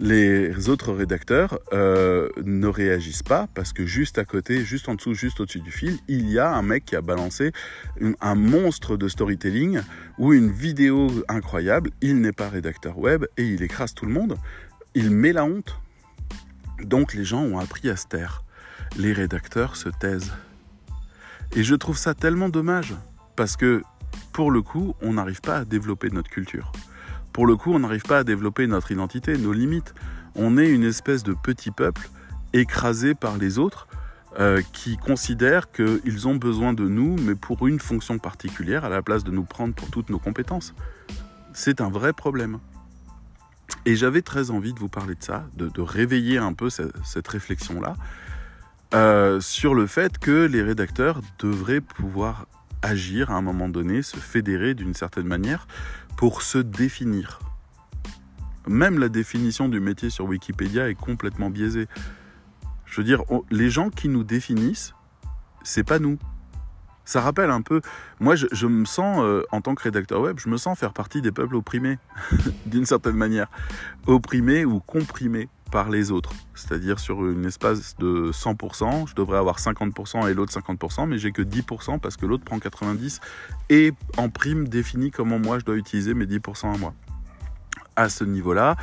les 0.00 0.70
autres 0.70 0.94
rédacteurs 0.94 1.58
euh, 1.74 2.30
ne 2.42 2.66
réagissent 2.66 3.22
pas 3.22 3.48
parce 3.54 3.74
que 3.74 3.84
juste 3.84 4.16
à 4.16 4.24
côté, 4.24 4.64
juste 4.64 4.88
en 4.88 4.94
dessous, 4.94 5.12
juste 5.12 5.40
au-dessus 5.40 5.60
du 5.60 5.70
fil, 5.70 5.98
il 6.08 6.30
y 6.30 6.38
a 6.38 6.50
un 6.50 6.62
mec 6.62 6.86
qui 6.86 6.96
a 6.96 7.02
balancé 7.02 7.52
un 8.22 8.34
monstre 8.34 8.96
de 8.96 9.08
storytelling 9.08 9.80
ou 10.18 10.32
une 10.32 10.50
vidéo 10.50 11.10
incroyable. 11.28 11.90
Il 12.00 12.22
n'est 12.22 12.32
pas 12.32 12.48
rédacteur 12.48 12.98
web 12.98 13.26
et 13.36 13.44
il 13.44 13.62
écrase 13.62 13.92
tout 13.92 14.06
le 14.06 14.12
monde. 14.12 14.38
Il 14.94 15.10
met 15.10 15.34
la 15.34 15.44
honte. 15.44 15.78
Donc 16.82 17.12
les 17.12 17.24
gens 17.24 17.42
ont 17.42 17.58
appris 17.58 17.90
à 17.90 17.96
se 17.96 18.06
taire. 18.06 18.42
Les 18.96 19.12
rédacteurs 19.12 19.76
se 19.76 19.90
taisent. 19.90 20.32
Et 21.54 21.62
je 21.62 21.74
trouve 21.74 21.98
ça 21.98 22.14
tellement 22.14 22.48
dommage 22.48 22.94
parce 23.36 23.54
que 23.54 23.82
pour 24.32 24.50
le 24.50 24.62
coup, 24.62 24.94
on 25.02 25.12
n'arrive 25.12 25.42
pas 25.42 25.58
à 25.58 25.64
développer 25.66 26.08
notre 26.08 26.30
culture 26.30 26.72
pour 27.32 27.46
le 27.46 27.56
coup, 27.56 27.72
on 27.72 27.80
n'arrive 27.80 28.02
pas 28.02 28.18
à 28.18 28.24
développer 28.24 28.66
notre 28.66 28.90
identité, 28.90 29.36
nos 29.38 29.52
limites. 29.52 29.94
On 30.34 30.58
est 30.58 30.68
une 30.68 30.84
espèce 30.84 31.22
de 31.22 31.34
petit 31.34 31.70
peuple 31.70 32.08
écrasé 32.52 33.14
par 33.14 33.36
les 33.36 33.58
autres 33.58 33.86
euh, 34.38 34.62
qui 34.72 34.96
considèrent 34.96 35.70
qu'ils 35.72 36.28
ont 36.28 36.36
besoin 36.36 36.72
de 36.72 36.86
nous, 36.86 37.16
mais 37.20 37.34
pour 37.34 37.66
une 37.66 37.80
fonction 37.80 38.18
particulière, 38.18 38.84
à 38.84 38.88
la 38.88 39.02
place 39.02 39.24
de 39.24 39.30
nous 39.30 39.42
prendre 39.42 39.74
pour 39.74 39.90
toutes 39.90 40.10
nos 40.10 40.18
compétences. 40.18 40.74
C'est 41.52 41.80
un 41.80 41.90
vrai 41.90 42.12
problème. 42.12 42.58
Et 43.86 43.96
j'avais 43.96 44.22
très 44.22 44.50
envie 44.50 44.72
de 44.72 44.78
vous 44.78 44.88
parler 44.88 45.14
de 45.14 45.22
ça, 45.22 45.44
de, 45.56 45.80
réveiller 45.80 46.38
un 46.38 46.52
peu 46.52 46.70
cette, 46.70 47.28
réflexion-là, 47.28 47.96
euh, 48.94 49.40
sur 49.40 49.74
le 49.74 49.86
fait 49.86 50.18
que 50.18 50.46
les 50.46 50.62
rédacteurs 50.62 51.20
devraient 51.38 51.80
pouvoir 51.80 52.46
agir 52.82 53.30
à 53.30 53.34
un 53.34 53.42
moment 53.42 53.68
donné, 53.68 54.02
se 54.02 54.16
fédérer 54.16 54.74
d'une 54.74 54.94
certaine 54.94 55.26
manière 55.26 55.66
pour 56.16 56.42
se 56.42 56.58
définir. 56.58 57.40
Même 58.66 58.98
la 58.98 59.08
définition 59.08 59.68
du 59.68 59.80
métier 59.80 60.10
sur 60.10 60.26
Wikipédia 60.26 60.88
est 60.88 60.94
complètement 60.94 61.50
biaisée. 61.50 61.88
Je 62.84 63.00
veux 63.00 63.04
dire, 63.04 63.22
les 63.50 63.70
gens 63.70 63.90
qui 63.90 64.08
nous 64.08 64.24
définissent, 64.24 64.94
c'est 65.62 65.84
pas 65.84 65.98
nous. 65.98 66.18
Ça 67.04 67.20
rappelle 67.20 67.50
un 67.50 67.62
peu, 67.62 67.80
moi 68.20 68.36
je, 68.36 68.66
me 68.66 68.84
sens, 68.84 69.18
euh, 69.22 69.42
en 69.50 69.60
tant 69.60 69.74
que 69.74 69.82
rédacteur 69.82 70.20
web, 70.20 70.38
je 70.38 70.48
me 70.48 70.56
sens 70.56 70.78
faire 70.78 70.92
partie 70.92 71.22
des 71.22 71.32
peuples 71.32 71.56
opprimés, 71.56 71.98
d'une 72.66 72.84
certaine 72.84 73.16
manière. 73.16 73.48
Opprimés 74.06 74.64
ou 74.64 74.80
comprimés. 74.80 75.48
Par 75.70 75.90
les 75.90 76.10
autres. 76.10 76.30
C'est-à-dire 76.54 76.98
sur 76.98 77.26
une 77.26 77.44
espace 77.46 77.96
de 77.98 78.30
100%, 78.32 79.08
je 79.08 79.14
devrais 79.14 79.38
avoir 79.38 79.58
50% 79.58 80.28
et 80.28 80.34
l'autre 80.34 80.52
50%, 80.52 81.06
mais 81.06 81.18
j'ai 81.18 81.32
que 81.32 81.42
10% 81.42 81.98
parce 82.00 82.16
que 82.16 82.26
l'autre 82.26 82.44
prend 82.44 82.58
90% 82.58 83.20
et 83.70 83.92
en 84.16 84.28
prime 84.28 84.68
définit 84.68 85.10
comment 85.10 85.38
moi 85.38 85.58
je 85.58 85.64
dois 85.64 85.76
utiliser 85.76 86.14
mes 86.14 86.26
10% 86.26 86.74
à 86.74 86.78
moi. 86.78 86.94
À 87.96 88.08
ce 88.08 88.24
niveau-là, 88.24 88.76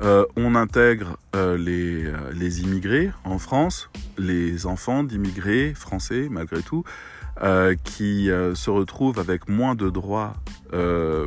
euh, 0.00 0.24
on 0.36 0.54
intègre 0.54 1.18
euh, 1.34 1.56
les, 1.56 2.06
euh, 2.06 2.32
les, 2.32 2.62
immigrés 2.62 3.10
en 3.24 3.38
France, 3.38 3.90
les 4.16 4.66
enfants 4.66 5.02
d'immigrés 5.02 5.74
français 5.74 6.28
malgré 6.30 6.62
tout, 6.62 6.84
qui 7.84 8.30
se 8.54 8.68
retrouvent 8.68 9.20
avec 9.20 9.48
moins 9.48 9.76
de 9.76 9.88
droits 9.90 10.32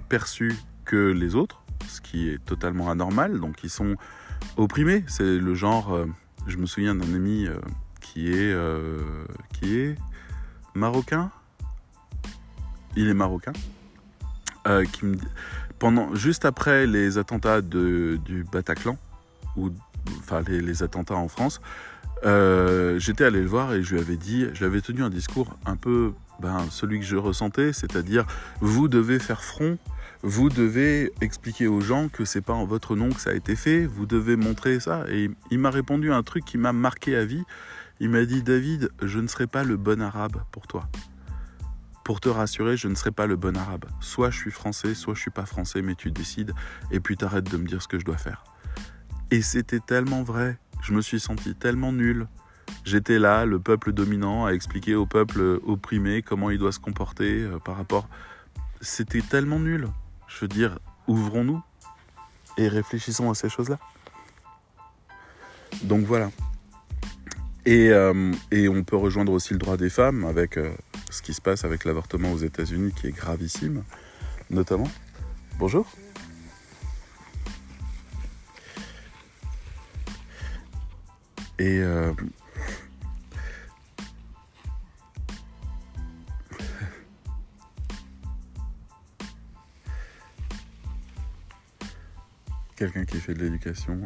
perçus 0.10 0.58
que 0.84 0.98
les 0.98 1.36
autres, 1.36 1.62
ce 1.88 2.02
qui 2.02 2.28
est 2.28 2.44
totalement 2.44 2.90
anormal. 2.92 3.40
Donc 3.40 3.64
ils 3.64 3.70
sont 3.70 3.96
opprimés. 4.58 5.04
C'est 5.08 5.38
le 5.38 5.54
genre, 5.56 5.98
je 6.48 6.58
me 6.58 6.66
souviens 6.66 6.96
d'un 6.96 7.14
ami 7.14 7.48
qui 8.00 8.32
est 8.32 8.56
qui 9.54 9.78
est 9.78 9.96
marocain. 10.74 11.32
Il 12.96 13.08
est 13.08 13.14
marocain. 13.14 13.54
qui 14.92 15.06
me 15.06 15.18
pendant, 15.82 16.14
juste 16.14 16.46
après 16.46 16.86
les 16.86 17.18
attentats 17.18 17.62
du 17.62 18.46
Bataclan, 18.52 19.00
ou 19.58 19.72
enfin 20.20 20.44
les, 20.48 20.84
attentats 20.84 21.16
en 21.16 21.28
France, 21.28 21.60
euh, 22.24 23.00
j'étais 23.00 23.24
allé 23.24 23.42
le 23.42 23.48
voir 23.48 23.74
et 23.74 23.82
je 23.82 23.96
lui 23.96 24.00
avais 24.00 24.16
dit, 24.16 24.46
je 24.54 24.80
tenu 24.80 25.02
un 25.02 25.10
discours 25.10 25.58
un 25.66 25.76
peu 25.76 26.14
ben, 26.40 26.68
celui 26.70 27.00
que 27.00 27.06
je 27.06 27.16
ressentais, 27.16 27.74
c'est-à-dire 27.74 28.28
vous 28.60 28.88
devez 28.88 29.18
faire 29.18 29.44
front, 29.44 29.80
vous 30.24 30.50
devez 30.50 31.12
expliquer 31.22 31.68
aux 31.68 31.82
gens 31.82 32.08
que 32.08 32.26
c'est 32.26 32.42
pas 32.42 32.54
en 32.54 32.66
votre 32.66 32.96
nom 32.96 33.10
que 33.10 33.20
ça 33.20 33.32
a 33.32 33.34
été 33.34 33.56
fait, 33.56 33.86
vous 33.86 34.06
devez 34.06 34.36
montrer 34.36 34.80
ça. 34.80 35.06
Et 35.10 35.32
il 35.50 35.60
m'a 35.60 35.72
répondu 35.72 36.12
un 36.12 36.22
truc 36.22 36.46
qui 36.46 36.58
m'a 36.58 36.74
marqué 36.74 37.16
à 37.16 37.26
vie. 37.26 37.44
Il 38.00 38.10
m'a 38.10 38.26
dit 38.26 38.44
David, 38.44 38.92
je 39.02 39.20
ne 39.20 39.28
serai 39.28 39.48
pas 39.48 39.64
le 39.64 39.78
bon 39.78 40.02
arabe 40.02 40.44
pour 40.52 40.68
toi. 40.68 40.88
Pour 42.04 42.20
te 42.20 42.30
rassurer, 42.30 42.78
je 42.78 42.88
ne 42.88 42.96
serai 42.96 43.12
pas 43.12 43.26
le 43.26 43.36
bon 43.36 43.58
arabe. 43.58 43.86
Soit 44.00 44.30
je 44.30 44.38
suis 44.38 44.52
français, 44.52 44.94
soit 44.94 45.16
je 45.16 45.22
suis 45.22 45.32
pas 45.32 45.46
français, 45.46 45.82
mais 45.82 45.96
tu 45.96 46.12
décides 46.12 46.54
et 46.92 47.00
puis 47.00 47.18
t'arrêtes 47.18 47.50
de 47.50 47.58
me 47.58 47.66
dire 47.66 47.82
ce 47.82 47.88
que 47.88 48.00
je 48.00 48.06
dois 48.06 48.18
faire. 48.18 48.44
Et 49.32 49.42
c'était 49.42 49.80
tellement 49.80 50.22
vrai. 50.22 50.60
Je 50.84 50.94
me 50.94 51.02
suis 51.02 51.20
senti 51.20 51.56
tellement 51.56 51.94
nul. 51.94 52.28
J'étais 52.86 53.18
là, 53.20 53.46
le 53.46 53.60
peuple 53.60 53.92
dominant, 53.92 54.46
à 54.46 54.52
expliquer 54.52 54.96
au 54.96 55.06
peuple 55.06 55.60
opprimé 55.66 56.22
comment 56.22 56.50
il 56.50 56.58
doit 56.58 56.72
se 56.72 56.80
comporter 56.80 57.44
euh, 57.44 57.60
par 57.60 57.78
rapport. 57.78 58.08
C'était 58.82 59.22
tellement 59.22 59.60
nul. 59.60 59.88
Je 60.34 60.42
veux 60.42 60.48
dire, 60.48 60.80
ouvrons-nous 61.08 61.62
et 62.58 62.68
réfléchissons 62.68 63.30
à 63.30 63.36
ces 63.36 63.50
choses-là. 63.50 63.80
Donc 65.84 66.06
voilà. 66.06 66.30
Et, 67.66 67.90
euh, 67.90 68.32
on 68.52 68.84
peut 68.84 68.96
rejoindre 68.96 69.32
aussi 69.34 69.54
le 69.54 69.60
droit 69.60 69.78
des 69.78 69.90
femmes 69.90 70.26
avec 70.26 70.58
euh, 70.58 70.74
ce 71.10 71.22
qui 71.22 71.34
se 71.34 71.42
passe 71.42 71.64
avec 71.64 71.86
l'avortement 71.86 72.32
aux 72.32 72.38
États-Unis 72.38 72.94
qui 72.94 73.08
est 73.08 73.12
gravissime, 73.12 73.84
notamment. 74.50 74.90
Bonjour. 75.60 75.86
Et 81.60 81.80
euh, 81.80 82.12
quelqu'un 92.82 93.06
qui 93.06 93.20
fait 93.20 93.36
de 93.36 93.44
l'éducation 93.44 94.02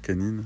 canine 0.00 0.44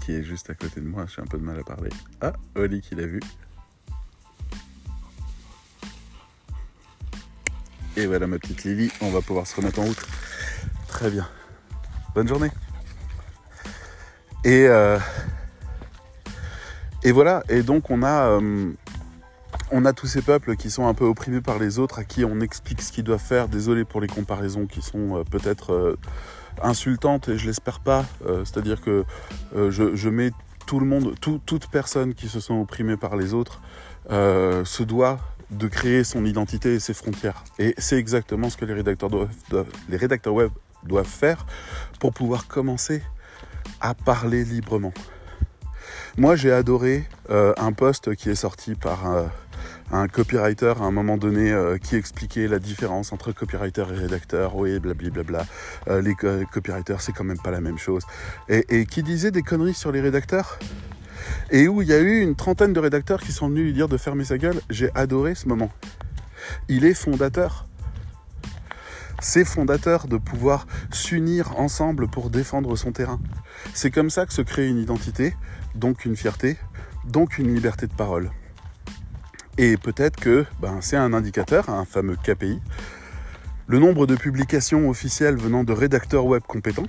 qui 0.00 0.14
est 0.14 0.24
juste 0.24 0.50
à 0.50 0.54
côté 0.54 0.80
de 0.80 0.86
moi. 0.88 1.06
J'ai 1.06 1.22
un 1.22 1.26
peu 1.26 1.38
de 1.38 1.44
mal 1.44 1.60
à 1.60 1.62
parler. 1.62 1.90
Ah, 2.20 2.32
Oli 2.56 2.80
qui 2.80 2.96
l'a 2.96 3.06
vu. 3.06 3.20
Et 7.96 8.06
voilà 8.06 8.26
ma 8.26 8.40
petite 8.40 8.64
Lily, 8.64 8.90
on 9.00 9.10
va 9.10 9.20
pouvoir 9.20 9.46
se 9.46 9.54
remettre 9.54 9.78
en 9.78 9.84
route. 9.84 10.06
Très 10.88 11.08
bien. 11.12 11.28
Bonne 12.16 12.26
journée. 12.26 12.50
Et, 14.44 14.66
euh, 14.66 14.98
et 17.04 17.12
voilà, 17.12 17.44
et 17.48 17.62
donc 17.62 17.90
on 17.90 18.02
a, 18.02 18.40
euh, 18.40 18.72
on 19.70 19.84
a 19.84 19.92
tous 19.92 20.06
ces 20.06 20.22
peuples 20.22 20.56
qui 20.56 20.70
sont 20.70 20.86
un 20.86 20.94
peu 20.94 21.04
opprimés 21.04 21.40
par 21.40 21.58
les 21.58 21.78
autres, 21.78 21.98
à 21.98 22.04
qui 22.04 22.24
on 22.24 22.40
explique 22.40 22.82
ce 22.82 22.92
qu'ils 22.92 23.04
doivent 23.04 23.20
faire. 23.20 23.48
Désolé 23.48 23.84
pour 23.84 24.00
les 24.00 24.08
comparaisons 24.08 24.66
qui 24.66 24.82
sont 24.82 25.18
euh, 25.18 25.24
peut-être 25.24 25.96
insultante 26.62 27.28
et 27.28 27.38
je 27.38 27.46
l'espère 27.46 27.80
pas. 27.80 28.04
Euh, 28.26 28.44
c'est-à-dire 28.44 28.80
que 28.80 29.04
euh, 29.56 29.70
je, 29.70 30.08
mets 30.08 30.30
tout 30.66 30.80
le 30.80 30.86
monde, 30.86 31.14
toute 31.20 31.68
personne 31.68 32.14
qui 32.14 32.28
se 32.28 32.40
sent 32.40 32.52
opprimée 32.52 32.96
par 32.96 33.16
les 33.16 33.34
autres 33.34 33.60
euh, 34.10 34.64
se 34.64 34.82
doit 34.82 35.18
de 35.50 35.66
créer 35.66 36.04
son 36.04 36.24
identité 36.24 36.74
et 36.74 36.80
ses 36.80 36.94
frontières. 36.94 37.44
Et 37.58 37.74
c'est 37.78 37.96
exactement 37.96 38.50
ce 38.50 38.56
que 38.56 38.64
les 38.64 38.74
rédacteurs, 38.74 39.08
doivent, 39.08 39.30
les 39.88 39.96
rédacteurs 39.96 40.34
web 40.34 40.50
doivent 40.84 41.06
faire 41.06 41.46
pour 42.00 42.12
pouvoir 42.12 42.46
commencer 42.46 43.02
à 43.80 43.94
parler 43.94 44.44
librement. 44.44 44.92
Moi, 46.18 46.36
j'ai 46.36 46.52
adoré 46.52 47.08
un 47.30 47.72
post 47.72 48.14
qui 48.14 48.28
est 48.28 48.34
sorti 48.34 48.74
par 48.74 49.06
un 49.90 50.06
copywriter 50.06 50.74
à 50.80 50.84
un 50.84 50.90
moment 50.90 51.16
donné 51.16 51.50
euh, 51.50 51.78
qui 51.78 51.96
expliquait 51.96 52.46
la 52.46 52.58
différence 52.58 53.12
entre 53.12 53.32
copywriter 53.32 53.84
et 53.90 53.96
rédacteur. 53.96 54.56
Oui, 54.56 54.78
blablabla. 54.78 55.46
Euh, 55.88 56.02
les 56.02 56.14
copywriters, 56.14 57.00
c'est 57.00 57.12
quand 57.12 57.24
même 57.24 57.38
pas 57.38 57.50
la 57.50 57.60
même 57.60 57.78
chose. 57.78 58.02
Et, 58.48 58.86
qui 58.86 59.02
disait 59.02 59.30
des 59.30 59.42
conneries 59.42 59.74
sur 59.74 59.92
les 59.92 60.00
rédacteurs? 60.00 60.58
Et 61.50 61.68
où 61.68 61.82
il 61.82 61.88
y 61.88 61.92
a 61.92 61.98
eu 61.98 62.20
une 62.20 62.36
trentaine 62.36 62.72
de 62.72 62.80
rédacteurs 62.80 63.20
qui 63.20 63.32
sont 63.32 63.48
venus 63.48 63.64
lui 63.64 63.72
dire 63.72 63.88
de 63.88 63.96
fermer 63.96 64.24
sa 64.24 64.38
gueule. 64.38 64.60
J'ai 64.70 64.90
adoré 64.94 65.34
ce 65.34 65.48
moment. 65.48 65.70
Il 66.68 66.84
est 66.84 66.94
fondateur. 66.94 67.66
C'est 69.20 69.44
fondateur 69.44 70.06
de 70.06 70.16
pouvoir 70.16 70.66
s'unir 70.92 71.58
ensemble 71.58 72.08
pour 72.08 72.30
défendre 72.30 72.76
son 72.76 72.92
terrain. 72.92 73.20
C'est 73.74 73.90
comme 73.90 74.10
ça 74.10 74.26
que 74.26 74.32
se 74.32 74.42
crée 74.42 74.68
une 74.68 74.78
identité, 74.78 75.34
donc 75.74 76.04
une 76.04 76.14
fierté, 76.14 76.56
donc 77.04 77.38
une 77.38 77.52
liberté 77.52 77.88
de 77.88 77.94
parole. 77.94 78.30
Et 79.60 79.76
peut-être 79.76 80.20
que 80.20 80.46
ben, 80.60 80.78
c'est 80.80 80.96
un 80.96 81.12
indicateur, 81.12 81.68
un 81.68 81.84
fameux 81.84 82.14
KPI. 82.14 82.60
Le 83.66 83.80
nombre 83.80 84.06
de 84.06 84.14
publications 84.14 84.88
officielles 84.88 85.34
venant 85.34 85.64
de 85.64 85.72
rédacteurs 85.72 86.26
web 86.26 86.42
compétents 86.46 86.86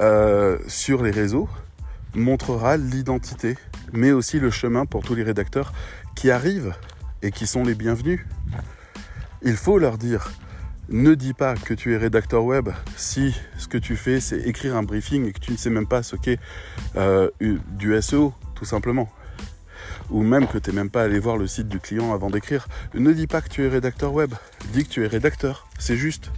euh, 0.00 0.58
sur 0.68 1.02
les 1.02 1.10
réseaux 1.10 1.48
montrera 2.14 2.76
l'identité, 2.76 3.56
mais 3.94 4.12
aussi 4.12 4.38
le 4.38 4.50
chemin 4.50 4.84
pour 4.84 5.02
tous 5.02 5.14
les 5.14 5.22
rédacteurs 5.22 5.72
qui 6.14 6.30
arrivent 6.30 6.74
et 7.22 7.30
qui 7.30 7.46
sont 7.46 7.64
les 7.64 7.74
bienvenus. 7.74 8.20
Il 9.40 9.56
faut 9.56 9.78
leur 9.78 9.96
dire, 9.96 10.32
ne 10.90 11.14
dis 11.14 11.32
pas 11.32 11.54
que 11.54 11.72
tu 11.72 11.94
es 11.94 11.96
rédacteur 11.96 12.44
web 12.44 12.68
si 12.96 13.34
ce 13.56 13.66
que 13.66 13.78
tu 13.78 13.96
fais 13.96 14.20
c'est 14.20 14.40
écrire 14.40 14.76
un 14.76 14.82
briefing 14.82 15.26
et 15.26 15.32
que 15.32 15.40
tu 15.40 15.52
ne 15.52 15.56
sais 15.56 15.70
même 15.70 15.86
pas 15.86 16.02
ce 16.02 16.16
qu'est 16.16 16.38
euh, 16.96 17.30
du 17.40 17.98
SEO, 18.02 18.34
tout 18.54 18.66
simplement 18.66 19.08
ou 20.10 20.22
même 20.22 20.46
que 20.46 20.58
tu 20.58 20.70
n'es 20.70 20.76
même 20.76 20.90
pas 20.90 21.02
allé 21.02 21.18
voir 21.18 21.36
le 21.36 21.46
site 21.46 21.68
du 21.68 21.80
client 21.80 22.12
avant 22.12 22.30
d'écrire, 22.30 22.68
ne 22.94 23.12
dis 23.12 23.26
pas 23.26 23.40
que 23.40 23.48
tu 23.48 23.64
es 23.64 23.68
rédacteur 23.68 24.12
web, 24.12 24.34
dis 24.72 24.84
que 24.84 24.90
tu 24.90 25.04
es 25.04 25.06
rédacteur, 25.06 25.68
c'est 25.78 25.96
juste. 25.96 26.30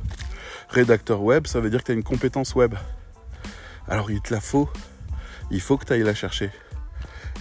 Rédacteur 0.68 1.22
web, 1.22 1.46
ça 1.46 1.60
veut 1.60 1.70
dire 1.70 1.80
que 1.80 1.86
tu 1.86 1.92
as 1.92 1.94
une 1.94 2.02
compétence 2.02 2.54
web. 2.54 2.74
Alors 3.88 4.10
il 4.10 4.20
te 4.20 4.32
la 4.32 4.40
faut, 4.40 4.68
il 5.50 5.60
faut 5.60 5.76
que 5.76 5.84
tu 5.84 5.92
ailles 5.92 6.02
la 6.02 6.14
chercher. 6.14 6.50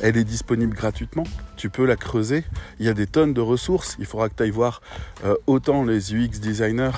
Elle 0.02 0.18
est 0.18 0.24
disponible 0.24 0.76
gratuitement, 0.76 1.26
tu 1.58 1.70
peux 1.70 1.86
la 1.86 1.96
creuser, 1.96 2.44
il 2.80 2.86
y 2.86 2.90
a 2.90 2.94
des 2.94 3.08
tonnes 3.08 3.34
de 3.34 3.42
ressources, 3.42 3.96
il 4.00 4.06
faudra 4.06 4.30
que 4.30 4.36
tu 4.36 4.44
ailles 4.44 4.50
voir 4.50 4.82
euh, 5.24 5.36
autant 5.48 5.84
les 5.84 6.14
UX 6.14 6.40
designers 6.40 6.92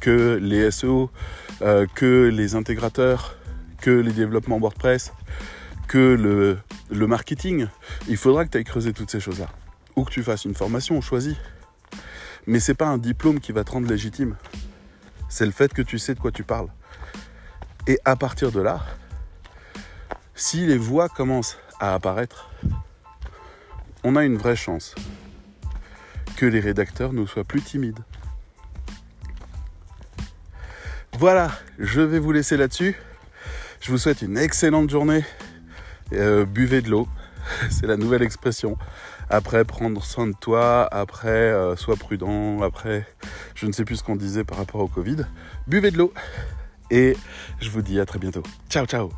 que 0.00 0.38
les 0.42 0.70
SEO, 0.70 1.10
euh, 1.62 1.86
que 1.94 2.28
les 2.28 2.56
intégrateurs, 2.56 3.36
que 3.80 3.90
les 3.90 4.12
développements 4.12 4.58
WordPress, 4.58 5.12
que 5.92 5.98
le, 5.98 6.56
le 6.90 7.06
marketing, 7.06 7.66
il 8.08 8.16
faudra 8.16 8.46
que 8.46 8.50
tu 8.50 8.56
ailles 8.56 8.64
creuser 8.64 8.94
toutes 8.94 9.10
ces 9.10 9.20
choses-là. 9.20 9.50
Ou 9.94 10.04
que 10.04 10.10
tu 10.10 10.22
fasses 10.22 10.46
une 10.46 10.54
formation, 10.54 10.98
choisis. 11.02 11.36
Mais 12.46 12.60
c'est 12.60 12.72
pas 12.72 12.86
un 12.86 12.96
diplôme 12.96 13.40
qui 13.40 13.52
va 13.52 13.62
te 13.62 13.72
rendre 13.72 13.86
légitime. 13.86 14.36
C'est 15.28 15.44
le 15.44 15.52
fait 15.52 15.74
que 15.74 15.82
tu 15.82 15.98
sais 15.98 16.14
de 16.14 16.18
quoi 16.18 16.32
tu 16.32 16.44
parles. 16.44 16.68
Et 17.86 17.98
à 18.06 18.16
partir 18.16 18.52
de 18.52 18.62
là, 18.62 18.80
si 20.34 20.64
les 20.64 20.78
voix 20.78 21.10
commencent 21.10 21.58
à 21.78 21.92
apparaître, 21.92 22.50
on 24.02 24.16
a 24.16 24.24
une 24.24 24.38
vraie 24.38 24.56
chance 24.56 24.94
que 26.36 26.46
les 26.46 26.60
rédacteurs 26.60 27.12
ne 27.12 27.26
soient 27.26 27.44
plus 27.44 27.60
timides. 27.60 28.00
Voilà, 31.18 31.50
je 31.78 32.00
vais 32.00 32.18
vous 32.18 32.32
laisser 32.32 32.56
là-dessus. 32.56 32.96
Je 33.82 33.90
vous 33.90 33.98
souhaite 33.98 34.22
une 34.22 34.38
excellente 34.38 34.88
journée. 34.88 35.22
Euh, 36.12 36.44
buvez 36.44 36.82
de 36.82 36.90
l'eau, 36.90 37.08
C'est 37.70 37.86
la 37.86 37.96
nouvelle 37.96 38.22
expression. 38.22 38.76
Après, 39.30 39.64
prendre 39.64 40.02
soin 40.04 40.26
de 40.26 40.34
toi, 40.38 40.88
après, 40.90 41.28
euh, 41.28 41.76
sois 41.76 41.96
prudent, 41.96 42.60
après, 42.62 43.06
je 43.54 43.66
ne 43.66 43.72
sais 43.72 43.84
plus 43.84 43.96
ce 43.96 44.04
qu'on 44.04 44.16
disait 44.16 44.44
par 44.44 44.58
rapport 44.58 44.80
au 44.80 44.88
Covid. 44.88 45.26
Buvez 45.66 45.90
de 45.90 45.98
l'eau. 45.98 46.12
Et 46.90 47.16
je 47.60 47.70
vous 47.70 47.82
dis 47.82 47.98
à 48.00 48.04
très 48.04 48.18
bientôt. 48.18 48.42
Ciao, 48.68 48.86
ciao 48.86 49.10